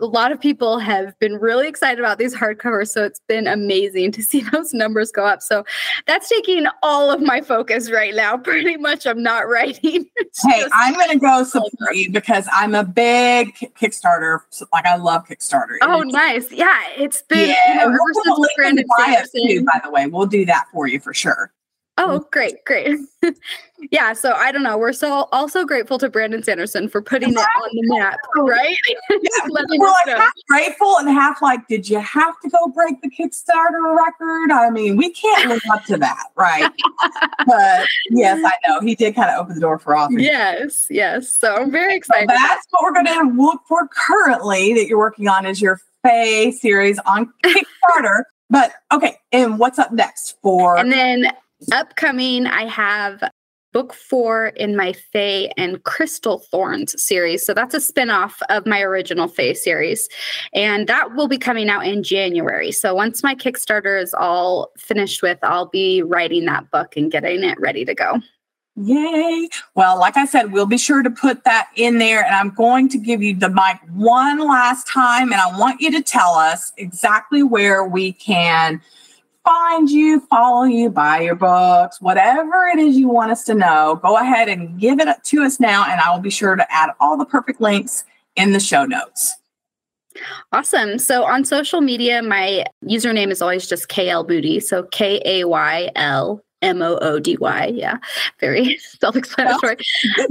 a 0.00 0.06
lot 0.06 0.32
of 0.32 0.40
people 0.40 0.78
have 0.78 1.16
been 1.20 1.34
really 1.34 1.68
excited 1.68 2.00
about 2.00 2.18
these 2.18 2.34
hardcovers, 2.34 2.88
so 2.88 3.04
it's 3.04 3.20
been 3.28 3.46
amazing 3.46 4.12
to 4.12 4.22
see 4.24 4.40
those 4.40 4.74
numbers 4.74 5.12
go 5.12 5.24
up. 5.24 5.42
So 5.42 5.64
that's 6.06 6.28
taking 6.28 6.66
all 6.82 7.10
of 7.10 7.20
my 7.20 7.40
focus 7.40 7.90
right 7.90 8.14
now. 8.14 8.36
Pretty 8.44 8.76
much, 8.76 9.06
I'm 9.06 9.22
not 9.22 9.48
writing. 9.48 10.06
hey, 10.48 10.64
I'm 10.72 10.94
going 10.94 11.10
to 11.10 11.18
go 11.18 11.44
support 11.44 11.94
you 11.94 12.10
because 12.10 12.48
I'm 12.52 12.74
a 12.74 12.84
big 12.84 13.54
Kickstarter. 13.80 14.40
Like 14.72 14.86
I 14.86 14.96
love 14.96 15.26
Kickstarter. 15.26 15.76
Oh, 15.82 16.02
nice. 16.02 16.50
Yeah, 16.50 16.80
it's 16.96 17.22
been 17.22 17.50
yeah, 17.50 17.56
you 17.68 17.74
know, 17.76 17.84
ever 17.86 17.98
since 18.24 18.48
Brandon 18.56 18.84
Sanderson. 18.98 19.64
By 19.64 19.80
the 19.82 19.90
way, 19.90 20.06
we'll 20.06 20.26
do 20.26 20.44
that 20.46 20.66
for 20.72 20.88
you 20.88 20.98
for 20.98 21.14
sure. 21.14 21.52
Oh, 21.96 22.26
great, 22.32 22.64
great. 22.64 22.98
Yeah, 23.90 24.12
so 24.12 24.32
I 24.32 24.52
don't 24.52 24.62
know. 24.62 24.78
We're 24.78 24.92
so 24.92 25.28
also 25.32 25.64
grateful 25.64 25.98
to 25.98 26.08
Brandon 26.08 26.42
Sanderson 26.42 26.88
for 26.88 27.02
putting 27.02 27.32
it 27.32 27.38
on 27.38 27.70
the 27.72 27.96
map, 27.96 28.18
right? 28.36 28.76
Yeah, 29.10 29.16
we're 29.48 29.88
like 29.88 30.18
half 30.18 30.32
grateful 30.48 30.96
and 30.98 31.08
half 31.08 31.42
like, 31.42 31.66
did 31.68 31.88
you 31.88 32.00
have 32.00 32.34
to 32.40 32.50
go 32.50 32.68
break 32.68 33.00
the 33.02 33.10
Kickstarter 33.10 33.96
record? 33.96 34.52
I 34.52 34.70
mean, 34.70 34.96
we 34.96 35.10
can't 35.10 35.48
live 35.48 35.62
up 35.72 35.84
to 35.86 35.96
that, 35.98 36.24
right? 36.36 36.70
but 37.46 37.86
yes, 38.10 38.42
I 38.44 38.52
know 38.66 38.80
he 38.80 38.94
did 38.94 39.14
kind 39.14 39.30
of 39.30 39.40
open 39.40 39.54
the 39.54 39.60
door 39.60 39.78
for 39.78 39.96
authors. 39.96 40.22
Yes, 40.22 40.86
yes. 40.90 41.28
So 41.28 41.54
I'm 41.54 41.70
very 41.70 41.96
excited. 41.96 42.28
So 42.28 42.34
that's 42.34 42.66
what 42.70 42.82
we're 42.82 43.02
going 43.02 43.06
to 43.06 43.42
look 43.42 43.62
for 43.68 43.88
currently 43.88 44.74
that 44.74 44.86
you're 44.86 44.98
working 44.98 45.28
on 45.28 45.46
is 45.46 45.60
your 45.60 45.80
Fae 46.02 46.50
series 46.50 46.98
on 47.06 47.32
Kickstarter. 47.44 48.24
But 48.50 48.74
okay, 48.92 49.16
and 49.32 49.58
what's 49.58 49.78
up 49.78 49.90
next 49.90 50.36
for? 50.42 50.76
And 50.76 50.92
then 50.92 51.32
Upcoming, 51.72 52.46
I 52.46 52.66
have 52.66 53.22
book 53.74 53.92
four 53.92 54.46
in 54.56 54.76
my 54.76 54.94
Fae 54.94 55.50
and 55.58 55.82
Crystal 55.82 56.38
Thorns 56.38 56.94
series. 57.02 57.44
So 57.44 57.52
that's 57.52 57.74
a 57.74 57.78
spinoff 57.78 58.40
of 58.48 58.64
my 58.64 58.80
original 58.80 59.28
Fae 59.28 59.52
series. 59.52 60.08
And 60.54 60.86
that 60.86 61.14
will 61.14 61.28
be 61.28 61.36
coming 61.36 61.68
out 61.68 61.84
in 61.84 62.04
January. 62.04 62.70
So 62.70 62.94
once 62.94 63.22
my 63.22 63.34
Kickstarter 63.34 64.00
is 64.00 64.14
all 64.14 64.70
finished 64.78 65.20
with, 65.22 65.38
I'll 65.42 65.66
be 65.66 66.02
writing 66.02 66.44
that 66.46 66.70
book 66.70 66.96
and 66.96 67.10
getting 67.10 67.42
it 67.42 67.60
ready 67.60 67.84
to 67.84 67.94
go. 67.94 68.20
Yay. 68.76 69.48
Well, 69.74 69.98
like 69.98 70.16
I 70.16 70.24
said, 70.24 70.52
we'll 70.52 70.66
be 70.66 70.78
sure 70.78 71.02
to 71.02 71.10
put 71.10 71.44
that 71.44 71.68
in 71.76 71.98
there. 71.98 72.24
And 72.24 72.34
I'm 72.34 72.50
going 72.50 72.88
to 72.90 72.98
give 72.98 73.22
you 73.22 73.34
the 73.34 73.48
mic 73.48 73.78
one 73.92 74.38
last 74.38 74.86
time. 74.86 75.32
And 75.32 75.40
I 75.40 75.58
want 75.58 75.80
you 75.80 75.90
to 75.92 76.02
tell 76.02 76.34
us 76.34 76.72
exactly 76.76 77.42
where 77.42 77.84
we 77.84 78.12
can 78.12 78.80
find 79.44 79.90
you, 79.90 80.20
follow 80.20 80.64
you, 80.64 80.90
buy 80.90 81.20
your 81.20 81.34
books, 81.34 82.00
whatever 82.00 82.66
it 82.66 82.78
is 82.78 82.96
you 82.96 83.08
want 83.08 83.30
us 83.30 83.44
to 83.44 83.54
know, 83.54 84.00
go 84.02 84.16
ahead 84.16 84.48
and 84.48 84.78
give 84.80 84.98
it 84.98 85.08
to 85.24 85.42
us 85.42 85.60
now. 85.60 85.84
And 85.88 86.00
I 86.00 86.12
will 86.12 86.22
be 86.22 86.30
sure 86.30 86.56
to 86.56 86.72
add 86.72 86.90
all 87.00 87.16
the 87.16 87.26
perfect 87.26 87.60
links 87.60 88.04
in 88.36 88.52
the 88.52 88.60
show 88.60 88.84
notes. 88.84 89.36
Awesome. 90.52 90.98
So 90.98 91.24
on 91.24 91.44
social 91.44 91.80
media, 91.80 92.22
my 92.22 92.64
username 92.84 93.30
is 93.30 93.42
always 93.42 93.66
just 93.66 93.88
KL 93.88 94.28
Moody. 94.28 94.60
So 94.60 94.84
K 94.84 95.20
A 95.24 95.44
Y 95.44 95.90
L 95.96 96.42
M 96.62 96.82
O 96.82 96.98
O 96.98 97.18
D 97.18 97.36
Y. 97.36 97.72
Yeah, 97.74 97.98
very 98.40 98.78
self 99.00 99.16
explanatory. 99.16 99.76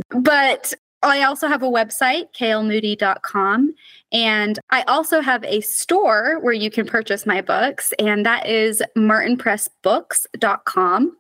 but 0.10 0.74
I 1.10 1.24
also 1.24 1.48
have 1.48 1.64
a 1.64 1.70
website, 1.70 2.26
klmoody.com. 2.38 3.74
And 4.12 4.60
I 4.70 4.84
also 4.84 5.22
have 5.22 5.44
a 5.44 5.62
store 5.62 6.40
where 6.42 6.54
you 6.54 6.70
can 6.70 6.86
purchase 6.86 7.26
my 7.26 7.42
books, 7.42 7.94
and 7.98 8.24
that 8.26 8.48
is 8.48 8.84
martinpressbooks.com. 8.96 11.18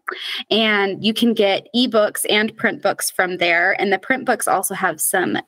And 0.52 1.04
you 1.04 1.12
can 1.14 1.34
get 1.34 1.68
ebooks 1.76 2.24
and 2.30 2.56
print 2.56 2.84
books 2.84 3.10
from 3.10 3.38
there. 3.38 3.76
And 3.82 3.92
the 3.92 3.98
print 3.98 4.26
books 4.26 4.48
also 4.48 4.76
have 4.76 5.02
some 5.02 5.40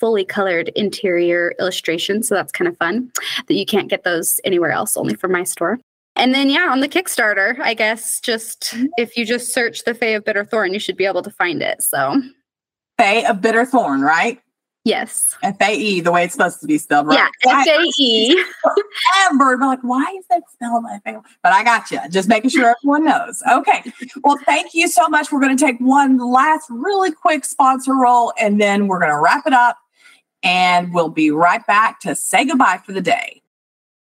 fully 0.00 0.24
colored 0.24 0.70
interior 0.70 1.54
illustrations. 1.60 2.26
So 2.26 2.34
that's 2.34 2.50
kind 2.50 2.66
of 2.66 2.76
fun 2.78 3.12
that 3.46 3.54
you 3.54 3.66
can't 3.66 3.88
get 3.88 4.02
those 4.02 4.40
anywhere 4.44 4.72
else, 4.72 4.96
only 4.96 5.14
from 5.14 5.30
my 5.30 5.44
store. 5.44 5.78
And 6.16 6.34
then, 6.34 6.50
yeah, 6.50 6.66
on 6.70 6.80
the 6.80 6.88
Kickstarter, 6.88 7.56
I 7.60 7.74
guess 7.74 8.20
just 8.20 8.74
if 8.96 9.16
you 9.16 9.24
just 9.24 9.54
search 9.54 9.84
the 9.84 9.94
Fae 9.94 10.08
of 10.08 10.24
Bitter 10.24 10.44
Thorn, 10.44 10.74
you 10.74 10.80
should 10.80 10.96
be 10.96 11.06
able 11.06 11.22
to 11.22 11.30
find 11.30 11.62
it. 11.62 11.82
So, 11.82 12.20
Fae 13.00 13.28
of 13.28 13.40
Bitter 13.40 13.64
Thorn, 13.64 14.02
right? 14.02 14.40
Yes. 14.84 15.34
F 15.42 15.56
A 15.60 15.74
E, 15.74 16.00
the 16.00 16.12
way 16.12 16.24
it's 16.24 16.32
supposed 16.32 16.60
to 16.60 16.66
be 16.66 16.78
spelled, 16.78 17.06
right? 17.06 17.28
Yeah, 17.44 17.60
F 17.60 17.66
A 17.66 17.90
E. 17.98 18.44
Ever, 19.26 19.56
but 19.56 19.66
like, 19.66 19.82
why 19.82 20.04
is 20.18 20.24
that 20.30 20.42
spelled 20.52 20.84
F 20.90 21.00
A? 21.06 21.20
But 21.42 21.52
I 21.52 21.64
got 21.64 21.90
you. 21.90 22.00
Just 22.10 22.28
making 22.28 22.50
sure 22.50 22.74
everyone 22.78 23.04
knows. 23.04 23.42
Okay. 23.50 23.92
Well, 24.22 24.38
thank 24.44 24.74
you 24.74 24.88
so 24.88 25.08
much. 25.08 25.32
We're 25.32 25.40
going 25.40 25.56
to 25.56 25.64
take 25.64 25.78
one 25.80 26.18
last 26.18 26.66
really 26.70 27.12
quick 27.12 27.44
sponsor 27.44 27.94
roll, 27.94 28.32
and 28.38 28.60
then 28.60 28.86
we're 28.86 28.98
going 28.98 29.12
to 29.12 29.20
wrap 29.20 29.46
it 29.46 29.52
up, 29.52 29.78
and 30.42 30.92
we'll 30.92 31.08
be 31.08 31.30
right 31.30 31.66
back 31.66 32.00
to 32.00 32.14
say 32.14 32.44
goodbye 32.44 32.80
for 32.84 32.92
the 32.92 33.02
day. 33.02 33.42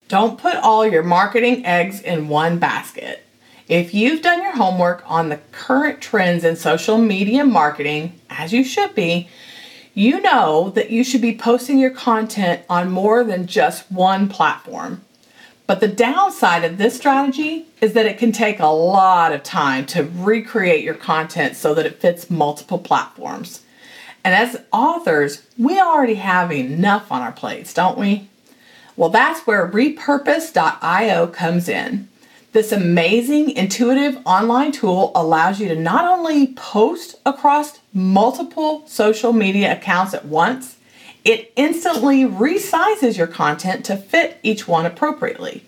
Don't 0.09 0.39
put 0.39 0.57
all 0.57 0.87
your 0.87 1.03
marketing 1.03 1.65
eggs 1.65 2.01
in 2.01 2.29
one 2.29 2.59
basket. 2.59 3.25
If 3.69 3.95
you've 3.95 4.21
done 4.21 4.43
your 4.43 4.57
homework 4.57 5.09
on 5.09 5.29
the 5.29 5.39
current 5.53 6.01
trends 6.01 6.43
in 6.43 6.57
social 6.57 6.99
media 6.99 7.45
marketing, 7.45 8.21
as 8.41 8.53
you 8.53 8.65
should 8.65 8.95
be 8.95 9.29
you 9.95 10.21
know 10.21 10.71
that 10.71 10.91
you 10.91 11.03
should 11.03 11.21
be 11.21 11.37
posting 11.37 11.79
your 11.79 11.91
content 11.91 12.63
on 12.69 12.91
more 12.91 13.25
than 13.25 13.47
just 13.47 13.91
one 13.91 14.29
platform. 14.29 15.03
But 15.67 15.81
the 15.81 15.89
downside 15.89 16.65
of 16.65 16.79
this 16.79 16.97
strategy 16.97 17.67
is 17.81 17.93
that 17.93 18.07
it 18.07 18.19
can 18.19 18.33
take 18.33 18.61
a 18.61 18.67
lot 18.67 19.33
of 19.33 19.43
time 19.43 19.87
to 19.87 20.05
recreate 20.05 20.85
your 20.85 20.95
content 20.95 21.57
so 21.57 21.75
that 21.75 21.87
it 21.87 22.01
fits 22.01 22.31
multiple 22.31 22.79
platforms. 22.79 23.63
And 24.25 24.35
as 24.35 24.63
authors, 24.73 25.43
we 25.59 25.81
already 25.81 26.17
have 26.17 26.53
enough 26.53 27.11
on 27.11 27.23
our 27.23 27.33
plates, 27.33 27.73
don't 27.73 27.99
we? 27.99 28.29
Well, 28.97 29.11
that's 29.11 29.47
where 29.47 29.69
repurpose.io 29.69 31.27
comes 31.29 31.69
in. 31.69 32.09
This 32.53 32.73
amazing, 32.73 33.51
intuitive 33.51 34.19
online 34.25 34.73
tool 34.73 35.13
allows 35.15 35.61
you 35.61 35.69
to 35.69 35.77
not 35.77 36.05
only 36.05 36.49
post 36.49 37.15
across 37.25 37.79
multiple 37.95 38.83
social 38.89 39.33
media 39.33 39.73
accounts 39.73 40.15
at 40.15 40.25
once, 40.25 40.77
it 41.25 41.53
instantly 41.55 42.25
resizes 42.25 43.17
your 43.17 43.29
content 43.29 43.85
to 43.85 43.97
fit 43.97 44.41
each 44.43 44.67
one 44.67 44.85
appropriately. 44.85 45.65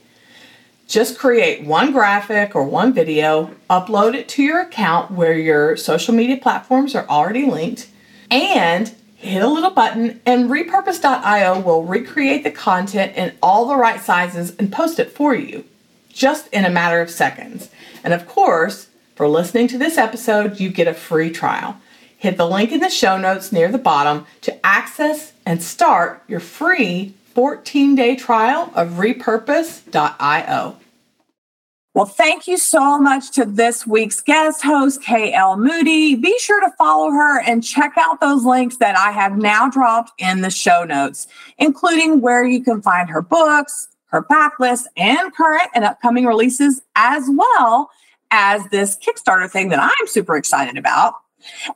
Just 0.89 1.21
create 1.21 1.65
one 1.65 1.93
graphic 1.93 2.57
or 2.57 2.65
one 2.65 2.93
video, 2.93 3.55
upload 3.71 4.15
it 4.15 4.29
to 4.31 4.43
your 4.43 4.61
account 4.61 5.13
where 5.13 5.39
your 5.39 5.77
social 5.77 6.13
media 6.13 6.37
platforms 6.37 6.97
are 6.97 7.09
already 7.09 7.47
linked, 7.47 7.87
and 8.29 8.93
hit 9.15 9.41
a 9.41 9.47
little 9.47 9.71
button, 9.71 10.21
and 10.27 10.51
repurpose.io 10.51 11.61
will 11.61 11.85
recreate 11.85 12.43
the 12.43 12.51
content 12.51 13.17
in 13.17 13.33
all 13.41 13.69
the 13.69 13.77
right 13.77 14.01
sizes 14.01 14.57
and 14.57 14.73
post 14.73 14.99
it 14.99 15.13
for 15.13 15.33
you 15.33 15.65
just 16.13 16.49
in 16.53 16.65
a 16.65 16.71
matter 16.71 17.01
of 17.01 17.11
seconds. 17.11 17.71
And 18.05 18.13
of 18.13 18.27
course, 18.27 18.89
for 19.15 19.29
listening 19.29 19.69
to 19.69 19.79
this 19.79 19.99
episode, 19.99 20.61
you 20.61 20.69
get 20.69 20.89
a 20.89 20.95
free 20.95 21.31
trial. 21.31 21.77
Hit 22.17 22.37
the 22.37 22.49
link 22.49 22.71
in 22.71 22.81
the 22.81 22.89
show 22.89 23.19
notes 23.19 23.53
near 23.53 23.71
the 23.71 23.79
bottom 23.79 24.27
to 24.43 24.67
access 24.67 25.33
and 25.45 25.63
start 25.63 26.23
your 26.29 26.41
free 26.41 27.15
14 27.35 27.95
day 27.95 28.15
trial 28.15 28.71
of 28.75 28.91
repurpose.io. 28.91 30.77
Well, 31.95 32.07
thank 32.07 32.49
you 32.49 32.57
so 32.57 32.99
much 32.99 33.33
to 33.33 33.45
this 33.45 33.87
week's 33.87 34.23
guest 34.23 34.63
host, 34.63 35.03
KL 35.03 35.59
Moody. 35.59 36.15
Be 36.15 36.39
sure 36.39 36.59
to 36.61 36.73
follow 36.79 37.11
her 37.11 37.43
and 37.43 37.63
check 37.63 37.93
out 37.99 38.19
those 38.19 38.45
links 38.45 38.79
that 38.79 38.97
I 38.97 39.11
have 39.11 39.37
now 39.37 39.69
dropped 39.69 40.13
in 40.17 40.41
the 40.41 40.49
show 40.49 40.85
notes, 40.85 41.27
including 41.59 42.23
where 42.23 42.45
you 42.45 42.65
can 42.65 42.81
find 42.81 43.11
her 43.11 43.21
books, 43.21 43.89
her 44.13 44.23
backlist 44.23 44.85
and 44.97 45.35
current 45.35 45.69
and 45.75 45.85
upcoming 45.85 46.27
releases, 46.27 46.83
as 46.95 47.29
well 47.31 47.91
as 48.31 48.65
this 48.71 48.97
Kickstarter 48.97 49.51
thing 49.51 49.71
that 49.71 49.81
I'm 49.81 50.07
super 50.07 50.37
excited 50.37 50.79
about. 50.79 51.15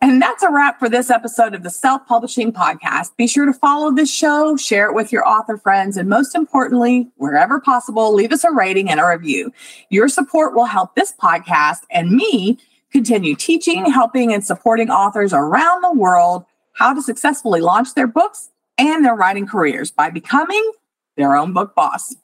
And 0.01 0.23
that's 0.23 0.43
a 0.43 0.51
wrap 0.51 0.79
for 0.79 0.89
this 0.89 1.11
episode 1.11 1.55
of 1.55 1.63
the 1.63 1.71
Self 1.71 2.07
Publishing 2.07 2.53
Podcast. 2.53 3.17
Be 3.17 3.27
sure 3.27 3.47
to 3.47 3.53
follow 3.53 3.91
this 3.91 4.13
show, 4.13 4.57
share 4.57 4.89
it 4.89 4.95
with 4.95 5.13
your 5.13 5.27
author 5.27 5.59
friends, 5.59 5.97
and 5.97 6.09
most 6.09 6.35
importantly, 6.35 7.09
wherever 7.17 7.61
possible, 7.61 8.15
leave 8.15 8.33
us 8.33 8.45
a 8.45 8.53
rating 8.53 8.89
and 8.89 9.01
a 9.01 9.07
review. 9.07 9.53
Your 9.91 10.09
support 10.09 10.55
will 10.55 10.67
help 10.67 10.95
this 10.95 11.13
podcast 11.21 11.81
and 11.91 12.13
me 12.13 12.59
continue 12.93 13.35
teaching, 13.35 13.91
helping, 13.91 14.33
and 14.33 14.45
supporting 14.45 14.89
authors 14.89 15.33
around 15.33 15.83
the 15.83 15.93
world 15.93 16.45
how 16.75 16.95
to 16.95 17.03
successfully 17.03 17.61
launch 17.61 17.95
their 17.95 18.07
books 18.07 18.51
and 18.79 19.05
their 19.05 19.15
writing 19.15 19.47
careers 19.47 19.91
by 19.91 20.11
becoming 20.11 20.73
their 21.17 21.35
own 21.35 21.53
book 21.53 21.75
boss. 21.75 22.15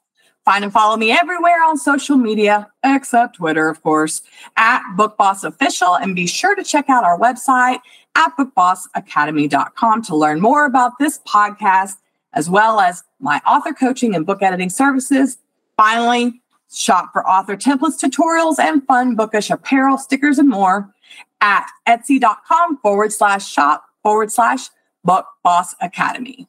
Find 0.45 0.63
and 0.63 0.73
follow 0.73 0.97
me 0.97 1.11
everywhere 1.11 1.63
on 1.63 1.77
social 1.77 2.17
media, 2.17 2.69
except 2.83 3.37
Twitter, 3.37 3.69
of 3.69 3.81
course, 3.81 4.21
at 4.57 4.81
Book 4.97 5.17
Boss 5.17 5.43
Official. 5.43 5.95
And 5.95 6.15
be 6.15 6.27
sure 6.27 6.53
to 6.55 6.63
check 6.63 6.89
out 6.89 7.05
our 7.05 7.17
website 7.17 7.79
at 8.15 8.35
bookbossacademy.com 8.37 10.01
to 10.03 10.15
learn 10.15 10.41
more 10.41 10.65
about 10.65 10.99
this 10.99 11.19
podcast 11.25 11.95
as 12.33 12.49
well 12.49 12.79
as 12.79 13.03
my 13.19 13.39
author 13.47 13.73
coaching 13.73 14.15
and 14.15 14.25
book 14.25 14.41
editing 14.41 14.69
services. 14.69 15.37
Finally, 15.77 16.41
shop 16.73 17.11
for 17.13 17.27
author 17.27 17.55
templates, 17.55 18.01
tutorials, 18.01 18.59
and 18.59 18.85
fun 18.85 19.15
bookish 19.15 19.49
apparel, 19.49 19.97
stickers, 19.97 20.39
and 20.39 20.49
more 20.49 20.93
at 21.41 21.67
etsy.com 21.87 22.77
forward 22.77 23.13
slash 23.13 23.47
shop 23.47 23.85
forward 24.01 24.31
slash 24.31 24.69
book 25.03 25.25
boss 25.43 25.75
academy. 25.81 26.47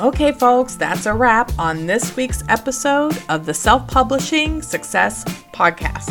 Okay, 0.00 0.32
folks, 0.32 0.76
that's 0.76 1.04
a 1.04 1.12
wrap 1.12 1.52
on 1.58 1.84
this 1.84 2.16
week's 2.16 2.42
episode 2.48 3.22
of 3.28 3.44
the 3.44 3.52
Self 3.52 3.86
Publishing 3.86 4.62
Success 4.62 5.24
Podcast. 5.52 6.10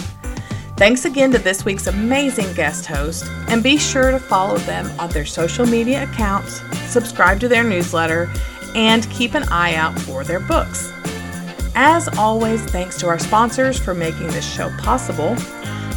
Thanks 0.77 1.05
again 1.05 1.31
to 1.31 1.39
this 1.39 1.65
week's 1.65 1.87
amazing 1.87 2.53
guest 2.53 2.85
host, 2.85 3.25
and 3.47 3.63
be 3.63 3.77
sure 3.77 4.11
to 4.11 4.19
follow 4.19 4.59
them 4.59 4.87
on 4.99 5.09
their 5.09 5.25
social 5.25 5.65
media 5.65 6.03
accounts, 6.03 6.61
subscribe 6.87 7.39
to 7.39 7.47
their 7.47 7.63
newsletter, 7.63 8.31
and 8.75 9.09
keep 9.09 9.33
an 9.33 9.49
eye 9.49 9.73
out 9.73 9.97
for 10.01 10.23
their 10.23 10.39
books. 10.39 10.93
As 11.73 12.07
always, 12.15 12.63
thanks 12.65 12.95
to 12.99 13.07
our 13.07 13.17
sponsors 13.17 13.79
for 13.79 13.95
making 13.95 14.27
this 14.27 14.47
show 14.47 14.69
possible. 14.77 15.33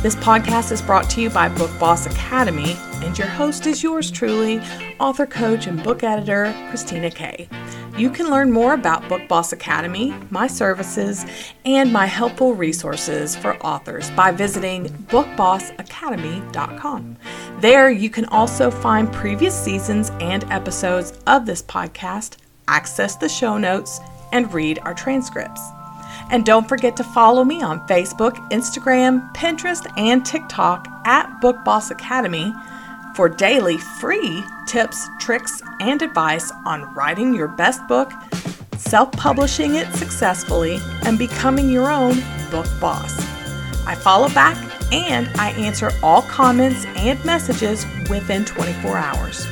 This 0.03 0.17
podcast 0.17 0.73
is 0.73 0.81
brought 0.81 1.11
to 1.11 1.21
you 1.21 1.29
by 1.29 1.51
Book 1.51 1.71
Boss 1.79 2.07
Academy, 2.07 2.75
and 3.05 3.19
your 3.19 3.29
host 3.29 3.67
is 3.67 3.83
yours 3.83 4.11
truly, 4.11 4.63
author, 4.99 5.27
coach, 5.27 5.67
and 5.67 5.83
book 5.83 6.03
editor, 6.03 6.55
Christina 6.71 7.11
Kay. 7.11 7.49
You 7.97 8.11
can 8.11 8.31
learn 8.31 8.51
more 8.51 8.73
about 8.73 9.07
Book 9.09 9.29
Boss 9.29 9.53
Academy, 9.53 10.15
my 10.31 10.47
services, 10.47 11.27
and 11.67 11.93
my 11.93 12.07
helpful 12.07 12.55
resources 12.55 13.37
for 13.37 13.59
authors 13.59 14.11
by 14.13 14.33
visiting 14.33 14.87
bookbossacademy.com. 15.09 17.17
There, 17.61 17.91
you 17.91 18.09
can 18.09 18.25
also 18.27 18.71
find 18.71 19.13
previous 19.13 19.55
seasons 19.55 20.11
and 20.21 20.45
episodes 20.45 21.13
of 21.27 21.45
this 21.45 21.63
podcast, 21.63 22.39
access 22.67 23.17
the 23.17 23.29
show 23.29 23.59
notes, 23.59 24.01
and 24.33 24.55
read 24.55 24.79
our 24.85 24.95
transcripts. 24.95 25.61
And 26.31 26.47
don't 26.47 26.67
forget 26.67 26.97
to 26.97 27.05
follow 27.05 27.45
me 27.45 27.61
on 27.63 27.87
Facebook, 27.87 28.37
Instagram, 28.51 29.31
Pinterest, 29.35 29.87
and 29.99 30.25
TikTok 30.25 30.89
at 31.05 31.43
Book 31.43 31.63
Boss 31.63 31.91
Academy 31.91 32.55
for 33.15 33.29
daily 33.29 33.79
free 33.79 34.45
tips, 34.67 35.09
tricks, 35.19 35.63
and 35.81 36.03
advice 36.03 36.51
on 36.65 36.93
writing 36.95 37.35
your 37.35 37.49
best 37.49 37.87
book, 37.89 38.13
self 38.77 39.13
publishing 39.13 39.75
it 39.75 39.93
successfully, 39.95 40.81
and 41.05 41.19
becoming 41.19 41.71
your 41.71 41.91
own 41.91 42.15
book 42.51 42.67
boss. 42.81 43.19
I 43.87 43.95
follow 43.95 44.29
back 44.31 44.57
and 44.93 45.29
I 45.37 45.51
answer 45.53 45.91
all 46.03 46.23
comments 46.23 46.85
and 46.97 47.23
messages 47.25 47.87
within 48.09 48.45
24 48.45 48.97
hours. 48.97 49.47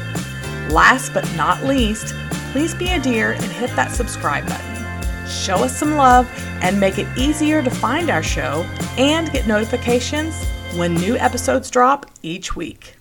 Last 0.71 1.13
but 1.13 1.31
not 1.35 1.65
least, 1.65 2.15
please 2.53 2.75
be 2.75 2.91
a 2.91 3.01
dear 3.01 3.33
and 3.33 3.45
hit 3.45 3.75
that 3.77 3.93
subscribe 3.93 4.47
button. 4.47 5.27
Show 5.29 5.65
us 5.65 5.77
some 5.77 5.97
love 5.97 6.29
and 6.63 6.79
make 6.79 6.99
it 6.99 7.09
easier 7.17 7.63
to 7.63 7.71
find 7.71 8.11
our 8.11 8.23
show 8.23 8.67
and 8.99 9.31
get 9.33 9.47
notifications 9.47 10.45
when 10.77 10.95
new 10.95 11.17
episodes 11.17 11.71
drop 11.71 12.07
each 12.23 12.55
week. 12.55 13.00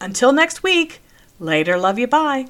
Until 0.00 0.32
next 0.32 0.62
week, 0.62 1.00
later, 1.38 1.76
love 1.76 1.98
you, 1.98 2.06
bye. 2.06 2.46